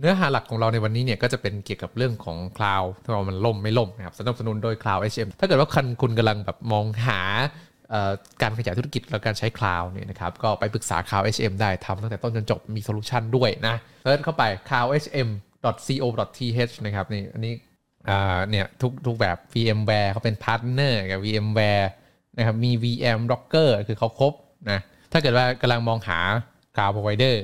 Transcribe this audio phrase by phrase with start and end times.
[0.00, 7.20] เนื้อหาหลักของเราในวันนี้เนี่ยก็จะเป็นเกี่ยวกับเรื่องของ cloud ที่ว่ามันล่มไม่ล่มนะครับสนับสนุนโดย Cloud HM ถ้าเกิดว่าคันคุณกำลังแบบมองหา
[8.42, 17.54] การขยายธุรกิจและการใช้ cloud เนี่ยนะครับก็ไปปรึกษา Cloud HM ได้ทำตั้งแต่ต้นจนจบมี solution ด้วยนะ search เข้าไป cloudhm.co.th นะครับนี่อันนี้
[18.50, 21.86] เนี่ยทุกทุกแบบ VMware เขาเป็น partner กับ VMware
[22.36, 24.32] นะครับมี VM Docker คือเขาครบ
[24.70, 24.80] นะ
[25.12, 26.18] ถ้าเกิดว่ากำลังมองหา
[26.76, 27.34] Cloud Provider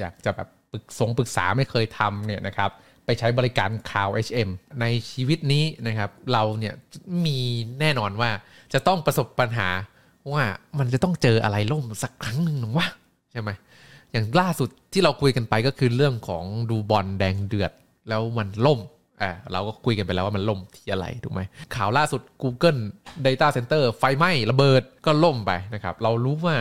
[0.00, 0.48] อยากจะแบบ
[0.78, 2.70] กษงปรึกษาไม่เคยทำเนี่ยนะครับ
[3.04, 6.74] ไปใช้บริการ Cloud HM ในชีวิตนี้นะครับ เราเนี่ย
[7.24, 7.38] มี
[7.80, 8.30] แน่นอนว่า
[8.72, 9.68] จะต้องประสบปัญหา
[10.32, 10.44] ว่า
[10.78, 12.88] มันจะต้องเจออะไรล่มสักครั้งหนึ่งหรือวะ
[13.32, 13.50] ใช่ไหม
[14.12, 17.72] อย่างล่าสุดที่เราคุยกันไปก็คือเรื่องของดูบอลแดงเดือด
[18.08, 18.80] แล้วมันล่ม
[19.22, 21.40] อ่าเราก็คุยกันไปแล้วว่ามันล่มที่อะไรถูกไหม
[21.74, 22.80] ข่าวล่าสุด Google
[23.26, 26.56] Data Center ไฟไหม้ระเบิดก็ล่มไปนะครับ เรารู้ว่า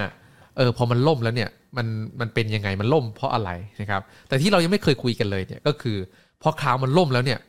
[0.58, 1.88] เออพอมันล่มแล้วเนี่ยมัน
[2.20, 3.50] มันเป็นยังไงมันล่มเพราะอะไร
[3.82, 5.98] นะครับ แต่ที่เรายังไม่เคยคุยกันเลยเนี่ยก็คือ
[6.42, 7.40] พอ cloud มันล่มแล้วเนี่ย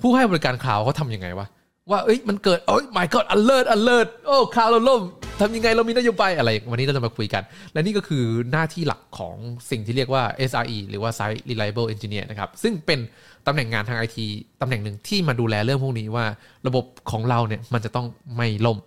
[0.00, 1.46] ผู้ให้บริการ cloud เขาทำยังไงวะ
[1.90, 5.00] ว่าเอ้ยมันเกิดโอ้ย my god alert alert โอ้ cloud เราล่ม
[5.40, 9.36] ทำยังไงเรามีนโยบายอะไร วันนี้เราจะมาคุยกัน และนี่ก็คือหน้าที่หลักของ
[9.70, 12.98] สิ่งที่เรียกว่า SRE หรือว่า Site Reliable Engineer นะครับ ซึ่งเป็น
[13.46, 14.26] ตำแหน่งงานทางไอที
[14.60, 16.24] ตำแหน่งหนึ่งที่มาดูแลเรื่องพวกนี้ว่า
[16.66, 18.78] ระบบของเราเนี่ยมันจะต้องไม่ล่ม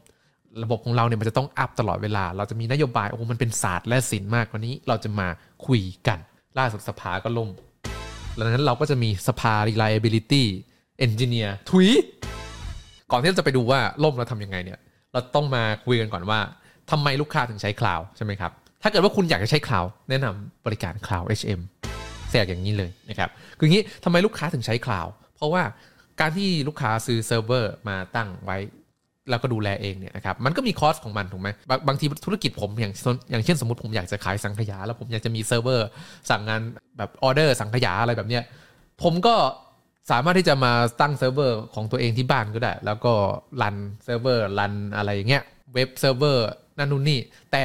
[0.61, 5.27] ระบบของเราเนี่ยมันจะต้อง up ตลอดเวลา เราจะมีนโยบายโอ้มันเป็นศาสตร์และศิลป์มากวันนี้เราจะมา
[5.65, 6.19] คุยกัน
[6.57, 7.49] ล่าสุดสภาก็ล่ม
[8.37, 10.43] ดังนั้นเราก็จะมีสภา reliability
[11.05, 11.89] engineer ถุย
[13.11, 14.79] ก่อนที่เราจะไปดูว่าล่มเราทำยังไงเนี่ย
[15.13, 16.39] เราต้องมาคุยกันก่อนว่า
[16.91, 21.61] ทำไมลูกค้าถึงใช้ cloud ใช่ไหมครับ ถ้าเกิดว่าคุณอยากจะใช้คลาวแนะนำบริการคลาว HM
[22.29, 25.63] แทรกอย่างนี้เลยนะครับ คืองี้ทำไมลูกค้าถึงใช้ cloud เพราะว่า
[26.19, 28.57] การที่ลูกค้าซื้อเซิร์ฟเวอร์มาตั้งไว้
[29.29, 31.49] แล้วก็ดูแลเองเนี่ยนะครับมันก็มี cost ของมันถูกไหม
[31.88, 32.93] บางทีธุรกิจผมอย่าง
[33.31, 35.88] อย่างเช่นสมมติผมอยากจะขายสังขยา แล้วผมอยากจะมีเซิร์ฟเวอร์
[36.30, 36.61] สั่งงาน
[36.97, 38.43] แบบออเดอร์สังขยาอะไรแบบเนี้ย
[39.03, 39.35] ผมก็
[40.11, 43.13] สามารถที่จะมาตั้งเซิร์ฟเวอร์ของตัวเองที่บ้านก็ได้ แล้วก็
[43.61, 45.43] run เซิร์ฟเวอร์ run อะไรอย่างเงี้ย
[45.73, 47.19] web server นั่นนู่นนี่
[47.52, 47.64] แต่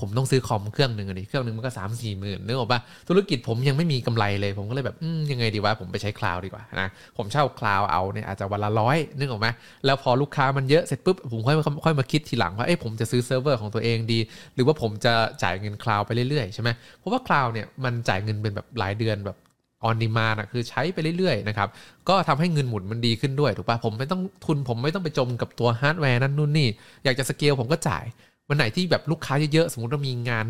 [0.00, 4.96] ผมต้องซื้อคอมเครื่องหนึ่งอันนี้เครื่องหนึ่งมันก็สามสี่หมื่นนึกออกปะธุรกิจผมยังไม่มีกำไรเลย ผมก็เลยแบบ
[5.30, 9.48] ยังไงดีวะผมไปใช้ cloud ดีกว่านะผมเช่า cloud เอาเนี่ยอาจจะวันละร้อยนึกออกไหม
[9.84, 14.18] แล้วพอลูกค้ามันเยอะเสร็จปุ๊บผมค่อยค่อยมาคิดทีหลังว่าเอ้ผมจะซื้อเซิร์ฟเวอร์ของตัวเองดี
[14.54, 15.12] หรือว่าผมจะ
[15.42, 16.68] จ่ายเงิน cloud ไปเรื่อยๆใช่ไหม
[16.98, 19.36] เพราะว่า cloud เนี่ยมันจ่ายเงินเป็นแบบรายเดือนแบบ
[19.84, 21.68] on demand นะคือใช้ไปเรื่อยๆนะครับ
[22.08, 26.68] ก็ทำให้เงินหมุนมันดีขึ้นด้วยถูกปะผมไม่ต้องทุนผมไม่ต้องไปจมกับตัวฮาร์ดแวร์นั่นนู่นนี่
[27.04, 28.04] อยากจะสเกลผมก็จ่าย
[28.48, 30.46] วันไหนที่แบบลูกค้าเยอะๆ สมมติว่ามีงาน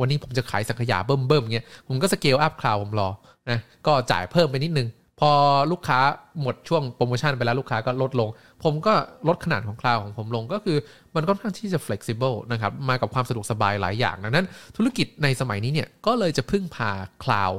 [0.00, 3.08] วันนี้ผมจะขายสังขยาเบิ่มๆเงี้ยผมก็ scale up คลาวด์ผมรอ
[3.50, 4.88] นะก็จ่ายเพิ่มไปนิดนึง
[5.20, 5.32] พอ
[5.72, 6.00] ลูกค้า
[6.40, 8.28] หมดช่วงโปรโมชั่นไปแล้วลูกค้าก็ลดลง
[8.64, 8.94] ผมก็
[9.28, 10.76] ลดขนาดของคลาวด์ของผมลงก็คือ
[11.16, 14.46] มันก็ค่อนข้างที่จะ flexible นะครับมากับความสะดวกสบายหลายอย่างดังนั้น
[14.76, 16.90] ธุรกิจในสมัยนี้เนี่ยก็เลยจะพึ่งพา
[17.24, 17.50] คลาวด์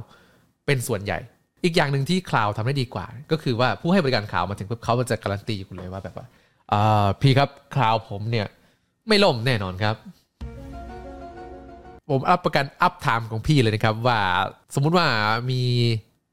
[0.66, 1.18] เป็นส่วนใหญ่
[1.64, 6.26] อีกอย่างหนึ่งที่คลาวด์ทำได้ดีกว่า ก็คือว่าผู้ให้บริการคลาวด์มาถึงปุ๊บเขาจะการันตีคุณเลยว่าแบบว่า
[7.22, 8.48] พี่ครับคลาวด์ผมเนี่ย
[9.12, 9.96] ไม่ล่มแน่นอนครับ
[12.10, 14.20] ผมรับประกัน uptime ของพี่เลยนะครับว่า
[14.76, 15.06] สมมุติว่า
[15.52, 15.62] มี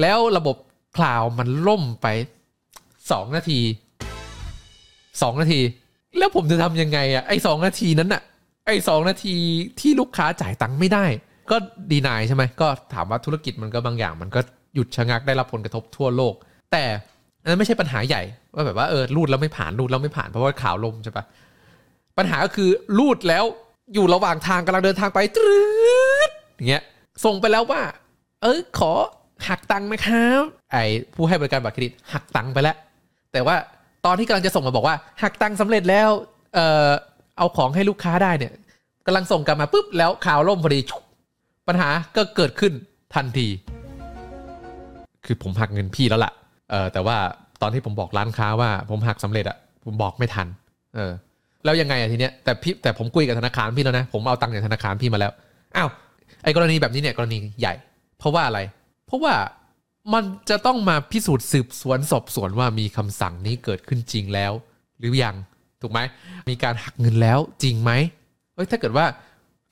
[0.00, 0.56] แล้วระบบ
[0.96, 2.06] คลาวด์มันล่มไป
[2.70, 3.60] 2นาที
[4.70, 5.60] 2นาที
[6.18, 8.22] แล้วผมจะทำยังไงอะไอ้สนาทีนั้นอะ
[8.66, 9.34] ไอ้สองนาที
[9.80, 11.04] ที่ลูกค้าจ่ายตังค์ไม่ได้
[11.50, 11.56] ก็
[11.90, 14.40] ดีนายใช่ไหมก็ถามว่าธุรกิจมันก็บางอย่าง มันก็
[14.74, 16.34] หยุดชะงักได้รับผลกระทบทั่วโลก
[16.72, 16.84] แต่
[17.42, 18.22] อันนั้นไม่ใช่ปัญหาใหญ่
[18.54, 21.24] ว่าแบบว่าเออรูดแล้วไม่ผ่านรูดแล้วไม่ผ่านเพราะว่าข่าวลมใช่ปะ
[22.18, 23.44] ปัญหาก็คือรูดแล้ว
[23.94, 25.60] อยู่ระหว่างทางกำลังเดินทางไปตรึ
[26.28, 26.82] ดอย่างเงี้ย
[27.24, 27.82] ส่งไปแล้วว่า
[28.42, 28.92] เออขอ
[29.48, 30.42] หักตังค์นะครับ
[30.72, 30.84] ไอ้
[31.14, 32.76] ผู้ให้บริการบัตรเครดิตหักตังค์ไปแล้ว
[33.32, 33.56] แต่ว่า
[34.06, 36.08] ตอนที่กำลังจะส่งมาบอกว่า หักตังค์สำเร็จแล้ว
[36.54, 36.58] เอ
[36.88, 36.90] อ
[37.38, 38.52] เอาของให้ลูกค้าได้เนี่ย
[39.06, 40.80] กำลังส่งกลับมาปุ๊บแล้วข่าวล่มพอดี
[41.68, 42.72] ปัญหาก็เกิดขึ้น
[43.14, 43.46] ทันที
[45.24, 46.32] คือผมหักเงินพี่แล้วละ่ะ
[46.70, 47.16] เออแต่ว่า
[47.62, 50.46] ตอนที่ผมบอกร้านค้าว่าผมหักสำเร็จอะผมบอกไม่ทัน
[50.94, 51.12] เออ
[51.66, 55.32] แล้วยังไงอะทีเนี้ยแต่พี่แต่ผมคุยกับธนาคารพี่แล้วนะ ผมเอาตังค์จากธนาคารพี่มาแล้ว
[55.76, 55.88] อ้าว
[56.42, 57.74] ไอ้กรณีแบบนี้เนี่ยกรณีใหญ่
[58.18, 58.60] เพราะว่าอะไร
[59.06, 59.34] เพราะว่า
[60.14, 64.52] มันจะต้องมาพิสูจน์สืบสวนสอบสวนว่ามีคำสั่งนี้เกิดขึ้นจริงแล้ว
[64.98, 65.34] หรือยัง
[65.82, 66.00] ถูกไหม
[66.48, 67.90] มีการหักเงินแล้วจริงไหม
[68.54, 69.06] เอ้ยถ้าเกิดว่า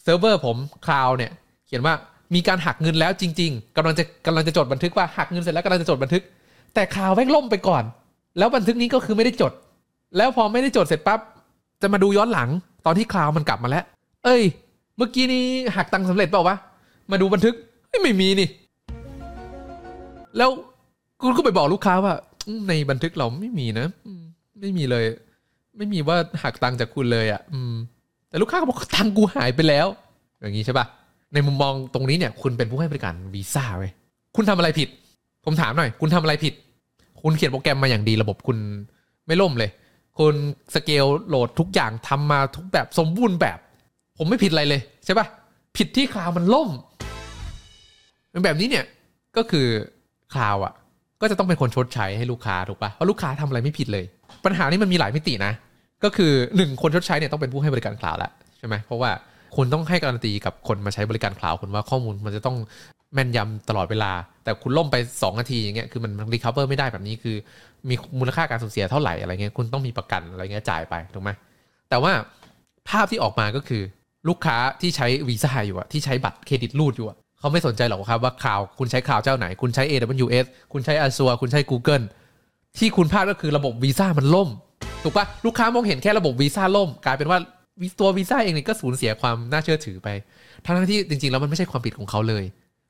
[0.02, 0.56] เซิร์ฟเวอร์ผม
[0.86, 1.32] คลาวด์เนี่ย
[1.66, 1.94] เขียนว่า
[2.34, 6.22] มีการหักเงินแล้วจริง ๆกำลังจะกำลังจะจดบันทึกว่าหักเงินเสร็จแล้วกำลังจะจดบันทึก
[6.74, 7.84] แต่คลาวด์แม่งล่มไปก่อน
[8.38, 9.52] แล้วบันทึกนี้ก็คือไม่ได้จด
[10.16, 11.20] แล้วพอไม่ได้จดเสร็จปั๊บ
[11.82, 12.48] จะมาดูย้อนหลัง
[12.86, 13.84] ตอนที่คลาวด์มันกลับมาแล้ว
[14.24, 14.42] เอ้ย
[14.96, 15.44] เมื่อกี้นี้
[15.76, 16.56] หักตังค์สำเร็จเปล่าวะ
[17.10, 17.54] มาดูบันทึก
[17.90, 18.48] ไม่มีนี่
[20.36, 20.50] แล้ว
[21.22, 22.14] คุณก็ไปบอกลูกค้าว่า
[22.68, 23.86] ในบันทึกเราไม่มีนะ
[24.60, 25.04] ไม่มีเลย
[25.76, 27.74] ไม่มีว่าหักตังค์จากคุณเลยอะ่ะ อืม
[28.28, 29.86] แต่ลูกค้าก็บอกตังค์กูหายไปแล้ว
[30.40, 30.86] อย่างนี้ใช่ปะ
[31.34, 33.92] ในมุมมองตรงนี้เนี่ย คุณเป็นผู้ให้บริการวีซ่าเว้ย
[34.36, 34.88] คุณทำอะไรผิด
[35.44, 36.54] ผมถามหน่อย คุณทำอะไรผิด
[37.22, 38.56] คุณเขียนโปรแกรมมาอย่างดีระบบคุณ
[39.26, 39.70] ไม่ล่มเลย
[40.18, 40.34] คุณ
[40.74, 43.58] scale load ทุกอย่างทำมาทุกแบบสมบูรณ์แบบ
[44.18, 45.26] ผมไม่ผิดอะไรเลยใช่ปะ
[45.76, 46.68] ผิดที่คลาวด์มันล่ม
[48.44, 48.84] แบบนี้เนี่ย
[49.36, 49.66] ก็คือ
[50.34, 50.72] คลาวด์อะ
[51.20, 54.04] ก็จะต้องเป็นคนชดใช้ให้ลูกค้าถูกปะเพราะลูกค้าทำอะไรไม่ผิดเลย
[54.44, 55.52] ปัญหานี้มันมีหลายมิตินะ
[56.04, 59.10] ก็คือหนึ่งคนชดใช้เนี่ยต้องเป็นผู้ให้บริการคลาวด์แล้วใช่ไหมเพราะว่า
[59.56, 62.56] คุณต้องให้การันตีกับคนมาใช้บริการคลาวด์คุณว่าข้อมูลมันจะต้อง
[63.14, 64.12] แม่นยำตลอดเวลา
[64.44, 67.36] แต่คุณล่มไป 2 นาทีอย่างเงี้ยคือมัน recover ไม่ได้แบบนี้คือ
[67.88, 71.30] มีมูลค่าการสูญเสียเท่าไหร่อะไรเงี้ยคุณต้องมีประกันอะไรเงี้ยจ่ายไปถูกไหม
[71.90, 72.12] แต่ว่า
[72.88, 73.82] ภาพที่ออกมาก็คือ
[74.28, 82.04] ลูกค้าที่ใช้วีซ่าอยู่อะที่ใช้บัตรเครดิตรูดอยู่อะเขาไม่สนใจหรอกครับว่าข่าวคุณใช้ข่าวเจ้าไหน คุณใช้ AWS คุณใช้ Azure คุณใช้ Google
[82.78, 84.48] ที่คุณพลาดก็คือระบบวีซ่ามันล่ม
[85.02, 87.38] ถูกปะลูกค้ามองเห็นแค่ระบบวีซ่าล่ม กลายเป็นว่า
[88.00, 90.08] ตัววีซ่าเองเนี่ยก็สูญเสียความน่าเชื่อถือไป
[90.64, 92.44] ทั้งที่จริงๆแล้วมันไม่ใช่ความผิดของเขาเลย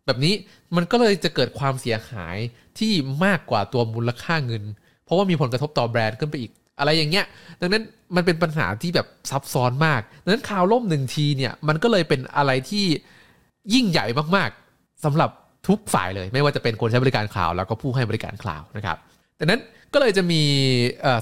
[0.06, 0.34] แบบนี้
[0.76, 2.36] มันก็เลยจะเกิดความเสียหาย
[2.78, 2.92] ที่
[3.24, 4.62] มากกว่าตัวมูลค่าเงิน
[5.04, 7.24] เพราะว่ามีผลกระทบต่อแบรนด์ขึ้นไปอีก อะไรอย่างเงี้ย
[7.60, 7.82] ดังนั้น
[8.16, 12.84] มันเป็นปัญหาที่แบบซับซ้อนมากดังนั้นข่าวล่มหนึ่งทีเนี่ยมันก็เลยเป็นอะไรที่
[13.74, 14.06] ยิ่งใหญ่
[14.36, 15.30] มากๆสำหรับ
[15.68, 18.96] ทุกฝ่ายเลย ไม่ว่าจะเป็นคนใช้บริการข่าวแล้วก็ผู้ให้บริการข่าวนะครับ
[19.38, 19.60] ดังนั้น
[19.92, 20.42] ก็เลยจะมี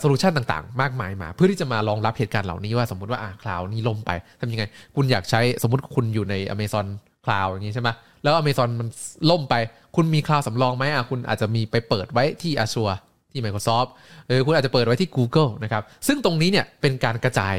[0.01, 4.65] โซลูชันต่างๆ มากมายมา เพื่อที่จะมารองรับเหตุการณ์เหล่านี้ว่าสมมติว่าอ่าคลาวนี้ล่มไปทำยังไง
[4.97, 6.87] คุณอยากใช้สมมติคุณอยู่ใน Amazon
[7.27, 7.89] คลาวอย่างนี้ใช่ไหม
[8.23, 8.89] แล้ว Amazon มัน
[9.31, 9.55] ล่มไป
[9.97, 12.97] คุณมีคลาวด์สำรองไหมอะคุณอาจจะมีไปเปิดไว้ที่ Azure
[13.33, 13.89] ที่ Microsoft
[14.27, 17.57] หรือคุณอาจจะเปิดไว้ที่ Google นะครับซึ่งตรงนี้เนี่ยเป็นการกระจาย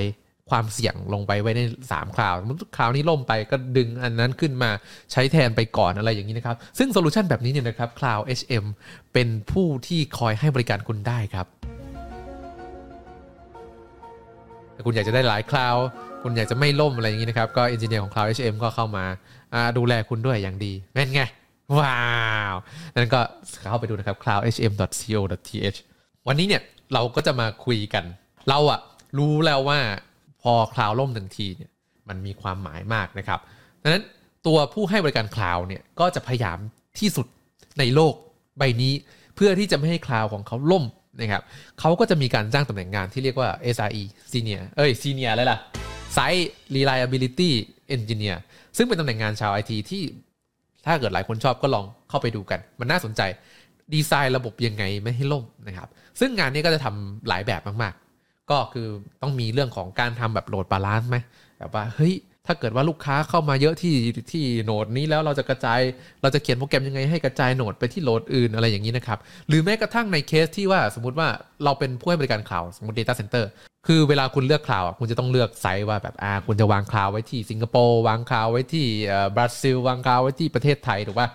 [0.49, 1.61] ความเสี่ยงลงไปไว้ใน
[1.91, 2.39] 3คลาวด์
[2.75, 4.69] คลาวด์นี้ล่มไปก็ดึงอันนั้นขึ้นมา
[5.11, 8.65] ใช้แทนไปก่อนอะไรอย่างนี้นะครับ ซึ่งโซลูชันแบบนี้เนี่ยนะครับ Cloud HM
[9.13, 11.47] เป็นผู้ที่คอยให้บริการคุณได้ครับ
[14.75, 15.85] ถ้าคุณอยากจะได้หลายคลาวด์
[16.23, 19.05] คุณอยากจะไม่ล่มอะไรอย่างนี้นะครับ ก็ engineer ของ Cloud HM ก็เข้ามา
[19.77, 21.23] ดูแลคุณด้วยอย่างดีแม่นไง
[21.77, 22.01] ว่า
[22.53, 23.21] งั้นก็
[23.69, 25.77] เข้าไปดูนะครับ cloudhm.co.th
[26.27, 26.61] วันนี้เนี่ย
[26.93, 28.03] เราก็จะมาคุยกัน
[28.49, 28.79] เราอะ
[29.17, 29.79] รู้แล้วว่า
[30.41, 31.71] พอคลาวด์ล่มหนึ่งทีเนี่ย
[32.09, 33.39] มันมีความหมายมากนะครับ
[33.81, 34.03] ดังนั้น
[34.47, 36.57] ตัวผู้ให้บริการคลาวด์เนี่ยก็จะพยายาม
[36.99, 37.27] ที่สุด
[37.79, 38.13] ในโลก
[38.57, 38.93] ใบนี้
[39.35, 40.85] เพื่อที่จะไม่ให้คลาวด์ของเขาล่ม
[41.21, 41.43] นะครับ
[41.79, 45.59] เขาก็จะมีการจ้างตำแหน่งงานที่เรียกว่า SRE Senior เอ้ย Senior อะไรล่ะ
[46.15, 46.45] Site
[46.75, 47.51] Reliability
[47.95, 48.37] Engineer
[48.77, 50.03] ซึ่งเป็นตำแหน่งงานชาวไอทีที่
[50.85, 53.21] ถ้าเกิดหลายคนชอบก็ลองเข้าไปดูกัน มันน่าสนใจ
[53.93, 55.89] ดีไซน์ระบบยังไงไม่ให้ล่มนะครับ
[56.19, 58.87] ซึ่งงานนี้ก็จะทำหลายแบบมากๆ ก็คือ
[59.21, 61.17] ต้องมีเรื่องของการทำแบบ load balance ไหม
[61.59, 62.13] แบบว่าเฮ้ย
[62.47, 63.95] ถ้าเกิดว่าลูกค้าเข้ามาเยอะที่
[64.31, 65.79] ที่ node นี้แล้วเราจะกระจาย
[66.21, 71.27] เราจะเขียนโปรแกรมยังไงให้กระจาย load ไปที่ node อื่นอะไรอย่างนี้นะครับ หรือแม้กระทั่งในเคสที่ว่าสมมติว่า
[71.63, 73.45] เราเป็นผู้ให้บริการคลาวด์สมมติ Data Center
[73.87, 78.85] คือเวลาคุณเลือกคลาวด์คุณจะต้องเลือกไซต์ว่าแบบอ่าคุณจะวางคลาวด์ไว้ที่สิงคโปร์วางคลาวด์ไว้ที่
[79.35, 81.29] บราซิลวางคลาวด์ไว้ที่ประเทศไทยถูกป่ะ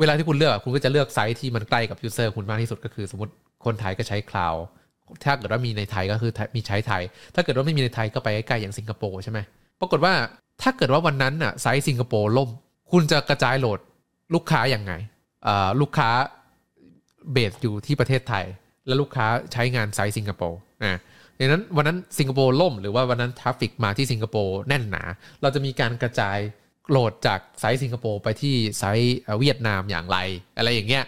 [0.00, 3.32] เวลาที่คุณเลือกคุณก็จะเลือกไซต์ที่มันใกล้กับ user คุณมากที่สุดก็คือ สมมติ
[3.64, 4.62] คนไทยก็ใช้คลาวด์
[5.24, 7.02] ถ้าเกิดว่ามีในไทยก็คือมีใช้ไทย
[7.34, 9.40] ถ้าเกิดว่าไม่มีในไทยก็ไปใกล้ๆอย่างสิงคโปร์ใช่ไหม
[9.82, 10.14] ปรากฏว่า
[10.62, 12.50] ถ้าเกิดว่าวันนั้นน่ะไซต์สิงคโปร์ล่ม
[12.92, 13.78] คุณจะกระจาย load
[14.34, 14.92] ลูกค้าอย่างไง
[15.80, 16.10] ลูกค้า
[17.32, 18.44] base อยู่ที่ประเทศไทย
[18.86, 20.98] แล้วลูกค้าใช้งานไซต์สิงคโปร์นะ
[21.38, 25.02] ดังนั้นวันนั้นสิงคโปร์ล่ม หรือว่าวันนั้น traffic มาที่สิงคโปร์แน่นหนา
[25.42, 26.38] เราจะมีการกระจาย
[26.90, 30.18] load จากไซต์สิงคโปร์ไปที่ไซต์เวียดนามอย่างไร
[30.56, 31.04] อะไรอย่างเงี้ย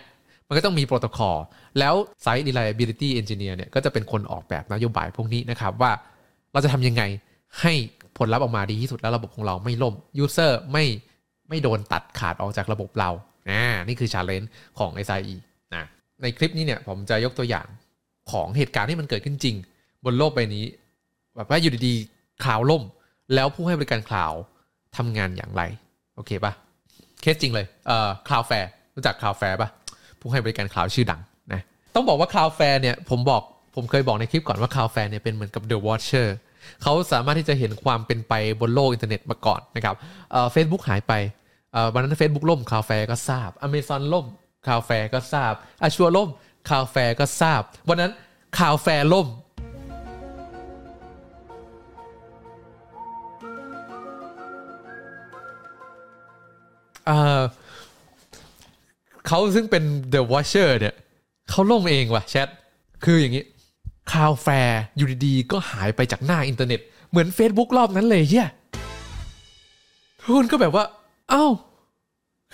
[0.48, 1.36] มันก็ต้องมีโปรโตคอล
[1.78, 5.92] แล้ว Site Reliability Engineer เนี่ยก็จะเป็นคนออกแบบนโยบายพวกนี้นะครับว่า
[6.52, 7.02] เราจะทำยังไง
[7.60, 7.74] ให้
[8.18, 10.85] ผลลัพธ์ออกมาดีที่สุดแล้วระบบของเราไม่ล่ม User ไม่
[11.49, 13.11] ไม่โดนตัดขาดออกจากระบบเรา
[13.50, 14.47] อ่านี่คือ challenge
[14.78, 15.36] ของ SRE
[15.75, 15.85] นะ
[16.23, 17.66] ในคลิปนี้เนี่ยผมจะยกตัวอย่าง
[18.33, 19.56] ของเหตุการณ์ที่มันเกิดขึ้นจริง
[20.04, 20.64] บนโลกใบนี้
[21.37, 22.83] แบบว่าอยู่ดีๆคลาวด์ล่ม
[23.35, 24.32] แล้วผู้ให้บริการคลาวด์
[24.97, 25.62] ทำงานอย่างไร
[26.14, 26.52] โอเคปะ
[27.21, 29.68] เคสจริงเลยเอ่อ Cloudflare รู้จัก Cloudflare ปะ
[30.21, 31.21] ผู้ให้บริการคลาวด์ชื่อดัง
[31.52, 31.61] นะ
[31.94, 33.42] ต้องบอกว่า Cloudflare เนี่ยผมบอก
[33.75, 39.94] ผมเคยบอกในคลิปก่อนว่า Cloudflare เนี่ยเป็นเหมือนกับ The Watcher เเขาสามารถที่จะเห็นความเป็นไปบนโลกอินเทอร์เน็ตมาก่อนนะครับ
[40.52, 41.12] เฟซบุ๊กหายไป
[41.92, 44.26] วันนั้น Facebook ล่ม Cloudflare ก็ทราบ Amazon ล่ม
[44.64, 45.52] Cloudflare ก็ทราบ
[45.83, 46.28] อาชัวล่ม
[46.68, 48.12] Cloudflare ก็ทราบ วันนั้น
[48.56, 49.28] Cloudflare ล่ม
[59.26, 60.94] เขาซึ่งเป็น The Watcher เนี่ย
[61.50, 62.49] เขาล่มเองว่ะแชท
[63.04, 63.44] คืออย่างนี้
[64.12, 66.80] Cloudflare อยู่ดีๆก็หายไปจากหน้าอินเทอร์เน็ต
[67.11, 68.49] เหมือน Facebook รอบนั้นเลยเฮีย
[70.23, 70.84] ทุกคนก็แบบว่า
[71.30, 71.46] เอ้า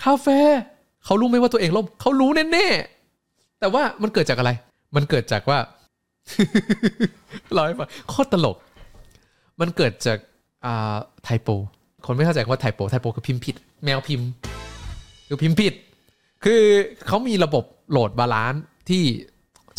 [0.03, 0.59] Cloudflare
[1.05, 4.51] เขารู้ไหมว่าตัวเองล่มเขารู้แน่ๆแต่ว่ามันเกิดจากอะไร
[4.95, 5.57] มันเกิดจากว่า
[7.57, 8.57] ร้อยฟังโคตรตลก
[9.59, 10.17] มันเกิดจาก
[10.65, 11.49] อ่า typo
[12.05, 14.27] คนไม่เข้าใจว่า typo typo คือพิมพ์ผิด แมวพิมพ์
[15.27, 15.73] คือพิมพ์ผิด
[16.43, 16.61] คือ
[17.07, 19.03] เขามีระบบ load balance ที่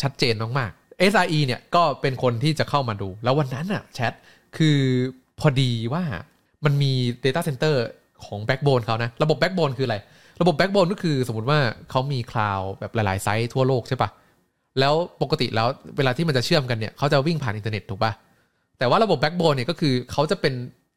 [0.01, 4.13] ชัดเจนมากๆ SRE เนี่ยก็เป็นคนที่จะเข้ามาดู แล้ววันนั้นอะแชท
[4.57, 4.79] คือ
[5.39, 6.03] พอดีว่า
[6.65, 6.91] มันมี
[7.25, 7.75] Data Center
[8.25, 9.97] ของ Backbone เขานะ ระบบ Backbone คืออะไร
[10.41, 11.59] ระบบ Backbone ก็คือสมมติว่า
[11.89, 14.09] เขามี cloud แบบหลาย ๆ site ทั่วโลกใช่ปะ
[14.79, 18.11] แล้วปกติแล้วเวลาที่มันจะเชื่อมกันเนี่ยเขาจะวิ่งผ่านอินเทอร์เน็ตถูกปะ
[18.79, 20.53] แต่ว่าระบบ Backbone เนี่ยก็คือเขาจะเป็น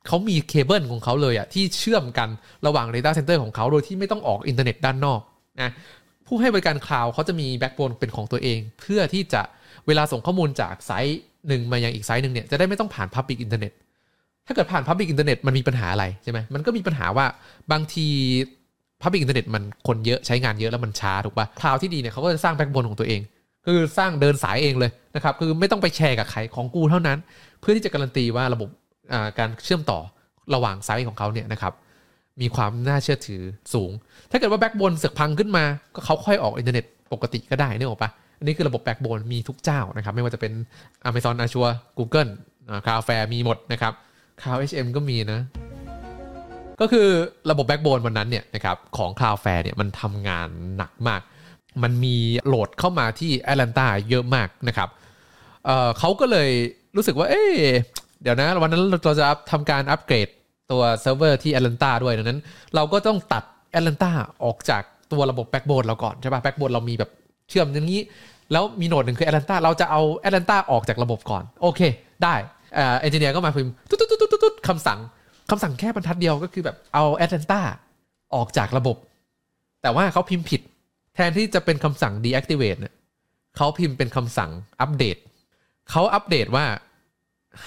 [0.06, 2.28] เขามีเคเบิลของเขาเลยอะที่เชื่อมกัน
[2.66, 5.20] ระหว่าง Data Center ของเขาโดยที่ไม่ต้องออกอินเทอร์เน็ตด้านนอก
[5.62, 5.70] นะ
[6.26, 9.42] ผู้ให้บริการ cloud เขาจะมี backbone เป็นของตัวเอง เพื่อที่จะ
[9.86, 13.72] เวลาส่งข้อมูลจาก site หนึ่งมายังอีก site หนึ่งเนี่ยจะได้ไม่ต้องผ่าน public internet
[14.46, 17.26] ถ้าเกิดผ่าน public internet มันมีปัญหาอะไรใช่ไหมมันก็มีปัญหาว่า
[17.72, 18.06] บางที
[19.02, 23.20] public internet มันคนเยอะใช้งานเยอะแล้วมันช้าถูกปะ cloud ที่ดีเนี่ยเขาก็จะสร้าง backbone ของตัวเอง
[23.66, 27.18] คือสร้างเดินสายเองเลยนะครับคือไม่ต้องไปแชร์กับใครของกูเท่านั้น
[27.60, 28.68] เพื่อที่จะการันตีว่าระบบ
[29.38, 29.98] การเชื่อมต่อ
[30.54, 31.72] ระหว่าง site ของเขาเนี่ยนะครับ
[32.40, 33.42] มีความน่าเชื่อถือ
[33.74, 33.90] สูง
[34.30, 35.64] ถ้าเกิดว่า backbone เสือกพังขึ้นมา
[35.94, 40.52] ก็เขาค่อยออกอินเทอร์เน็ตปกติก็ได้นึกออกปะ อันนี้คือระบบ backbone มีทุกเจ้านะครับ ไม่ว่าจะเป็น
[41.08, 42.30] Amazon Azure Google
[42.86, 43.92] Cloudflare มีหมดนะครับ
[44.42, 45.40] Cloud HM ก็มีนะ
[46.80, 47.08] ก็คือ
[47.50, 51.20] ระบบ backbone วันนั้นเนี่ยนะครับของ Cloudflare เนี่ยมันทำงานหนักมาก
[51.82, 54.88] มันมี load เข้ามาที่แอตแลนตาเยอะมากนะครับ
[55.64, 56.50] เขาก็เลย
[56.96, 57.44] รู้สึกว่า เอ๊
[58.22, 60.28] เดี๋ยวนะวันนั้นเราจะทำการอัปเกรด
[60.72, 62.40] ตัวเซิร์ฟเวอร์ที่แอตแลนตาด้วยดังนั้น
[62.74, 64.10] เราก็ต้องตัดแอตแลนตา
[64.44, 67.10] ออกจากตัวระบบ backbone เราก่อนใช่ป่ะ backbone เรามีแบบ
[67.48, 68.00] เชื่อมอย่างนี้
[68.52, 71.80] แล้วมี node หนึ่งคือแอตแลนตาเราจะเอาแอตแลนตาออกจากระบบก่อน โอเค
[72.22, 72.34] ได้
[72.74, 74.98] engineer ก็มาพิมพ์ตุ๊ดตุ๊ดตุ๊ดตุ๊ดคำสั่ง
[75.50, 77.60] คำสั่งแค่บรรทัดเดียวก็คือแบบเอาแอตแลนตา
[78.34, 78.96] ออกจากระบบ
[79.82, 80.60] แต่ว่าเขาพิมพ์ผิด
[81.14, 82.94] แทนที่จะเป็นคำสั่ง deactivate เนี่ย
[83.56, 84.50] เขาพิมพ์เป็นคำสั่ง
[84.80, 85.16] อัปเดต
[85.90, 86.66] เขาอัปเดตว่า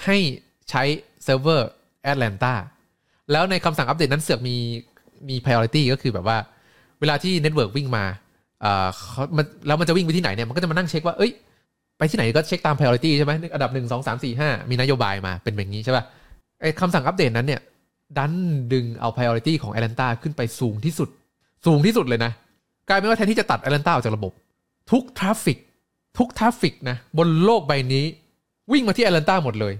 [0.04, 0.18] ให้
[0.70, 0.82] ใช้
[1.24, 1.68] เซิร์ฟเวอร์
[2.02, 2.52] แอตแลนตา
[3.32, 4.56] แล้วในคำสั่งอัปเดตนั้นเสือกมี
[5.28, 6.38] มี priority ก็คือแบบว่า
[7.00, 8.04] เวลาที่ network วิ่งมา
[8.62, 8.88] เอ่อ
[9.36, 11.32] มันแล้วมันจะวิ่งไปที่ไหนเนี่ยมันก็จะมานั่งเช็คว่าเอ้ย
[11.98, 16.04] ไปที่ไหนก็เช็คตาม priority ใช่ไหมอันดับหนึ่งสองสามสี่ห้ามีนโยบายมาเป็นแบบนี้ใช่ป่ะ
[16.60, 17.60] ไอ้คำสั่งอัปเดตนั้นเนี่ย
[18.18, 18.32] ดัน
[18.72, 21.08] ดึงเอา priority ของ Atlanta ขึ้นไปสูงที่สุด
[21.66, 22.32] สูงที่สุดเลยนะ
[22.88, 24.32] กลายเป็นว่าแทนที่จะตัด Atlanta ออกจากระบบ
[24.90, 25.58] ทุก traffic
[26.18, 28.04] ทุก traffic นะ บนโลกใบนี้
[28.72, 29.74] วิ่งมาที่ Atlanta หมดเลย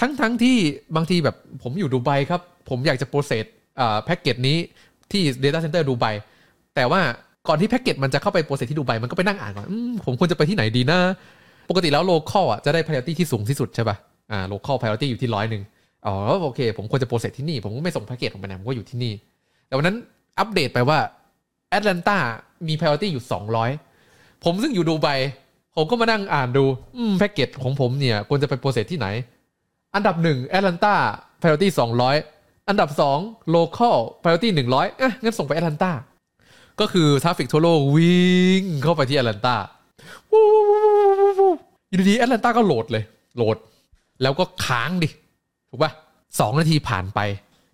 [0.00, 0.56] ทั้งทั้งที่
[0.96, 3.44] บางทีแบบผมอยู่ดูไบครับ ผมอยากจะ process
[4.04, 4.56] packet นี้
[5.12, 6.06] ที่ Data Center ดูไบ
[6.74, 7.00] แต่ว่า
[7.48, 9.66] ก่อนที่ packet มันจะเข้าไป process ที่ดูไบมันก็ไปนั่งอ่านก่อน
[10.04, 10.98] ผมควรจะไปที่ไหนดีนะ
[11.70, 13.96] ปกติแล้ว local อะจะได้ priority ที่สูงที่สุดใช่ป่ะ
[14.30, 15.62] อ่าโลเคอล priority อยู่ที่ร้อยหนึ่ง
[16.06, 19.12] อ๋อโอเค ผมควรจะ process ที่นี่ ผมก็ไม่ส่ง packet ผมไปไหนผมก็อยู่ที่นี่
[19.66, 19.96] แต่วันนั้น
[20.38, 20.98] อัปเดตไปว่า
[21.70, 22.16] แอตแลนตา
[22.68, 23.24] มี priority อยู่
[23.82, 25.08] 200 ผมซึ่งอยู่ดูไบ
[25.76, 26.64] ผมก็มานั่งอ่านดู
[27.18, 29.06] packet ของผมเนี่ยควรจะไป process ที่ไหน
[29.94, 30.94] อันดับหนึ่งแอตแลนตา
[31.40, 31.68] priority
[32.18, 33.18] 200 อันดับสอง
[33.56, 35.92] local priority 100อะงั้นส่งไปแอตแลนตา
[36.80, 39.56] ก็คือ traffic ทั่วโลกวิ่งเข้าไปที่แอตแลนตา
[41.90, 43.04] อยู่ดีๆแอตแลนตาก็ load เลย
[43.36, 43.56] load
[44.22, 45.08] แล้วก็ค้างดิ
[45.70, 45.92] ถูกป่ะ
[46.40, 47.20] สองนาทีผ่านไป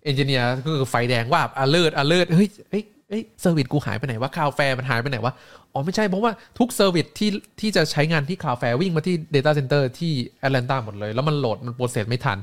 [0.03, 5.33] engineer ก็คือไฟแดงว่า alert alert เฮ้ยเฮ้ยเฮ้ย service กูหายไปไหนวะ Cloudflare มันหายไปไหนวะ
[5.73, 7.29] อ๋อไม่ใช่เพราะว่าทุก service ที่
[7.59, 12.37] ที่จะใช้งานที่ Cloudflare วิ่งมาที่ Data Center ที่แอตแลนตาหมดเลย แล้วมัน load มัน process ไม่ทัน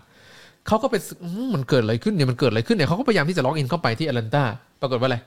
[0.66, 0.94] เขาก็ไป
[1.54, 4.42] มันเกิดอะไรขึ้นเนี่ยมันเกิดอะไรขึ้นเนี่ยเขาก็พยายามที่จะ login เข้าไปที่แอตแลนตา
[4.80, 5.18] ปรากฏว่าอะไร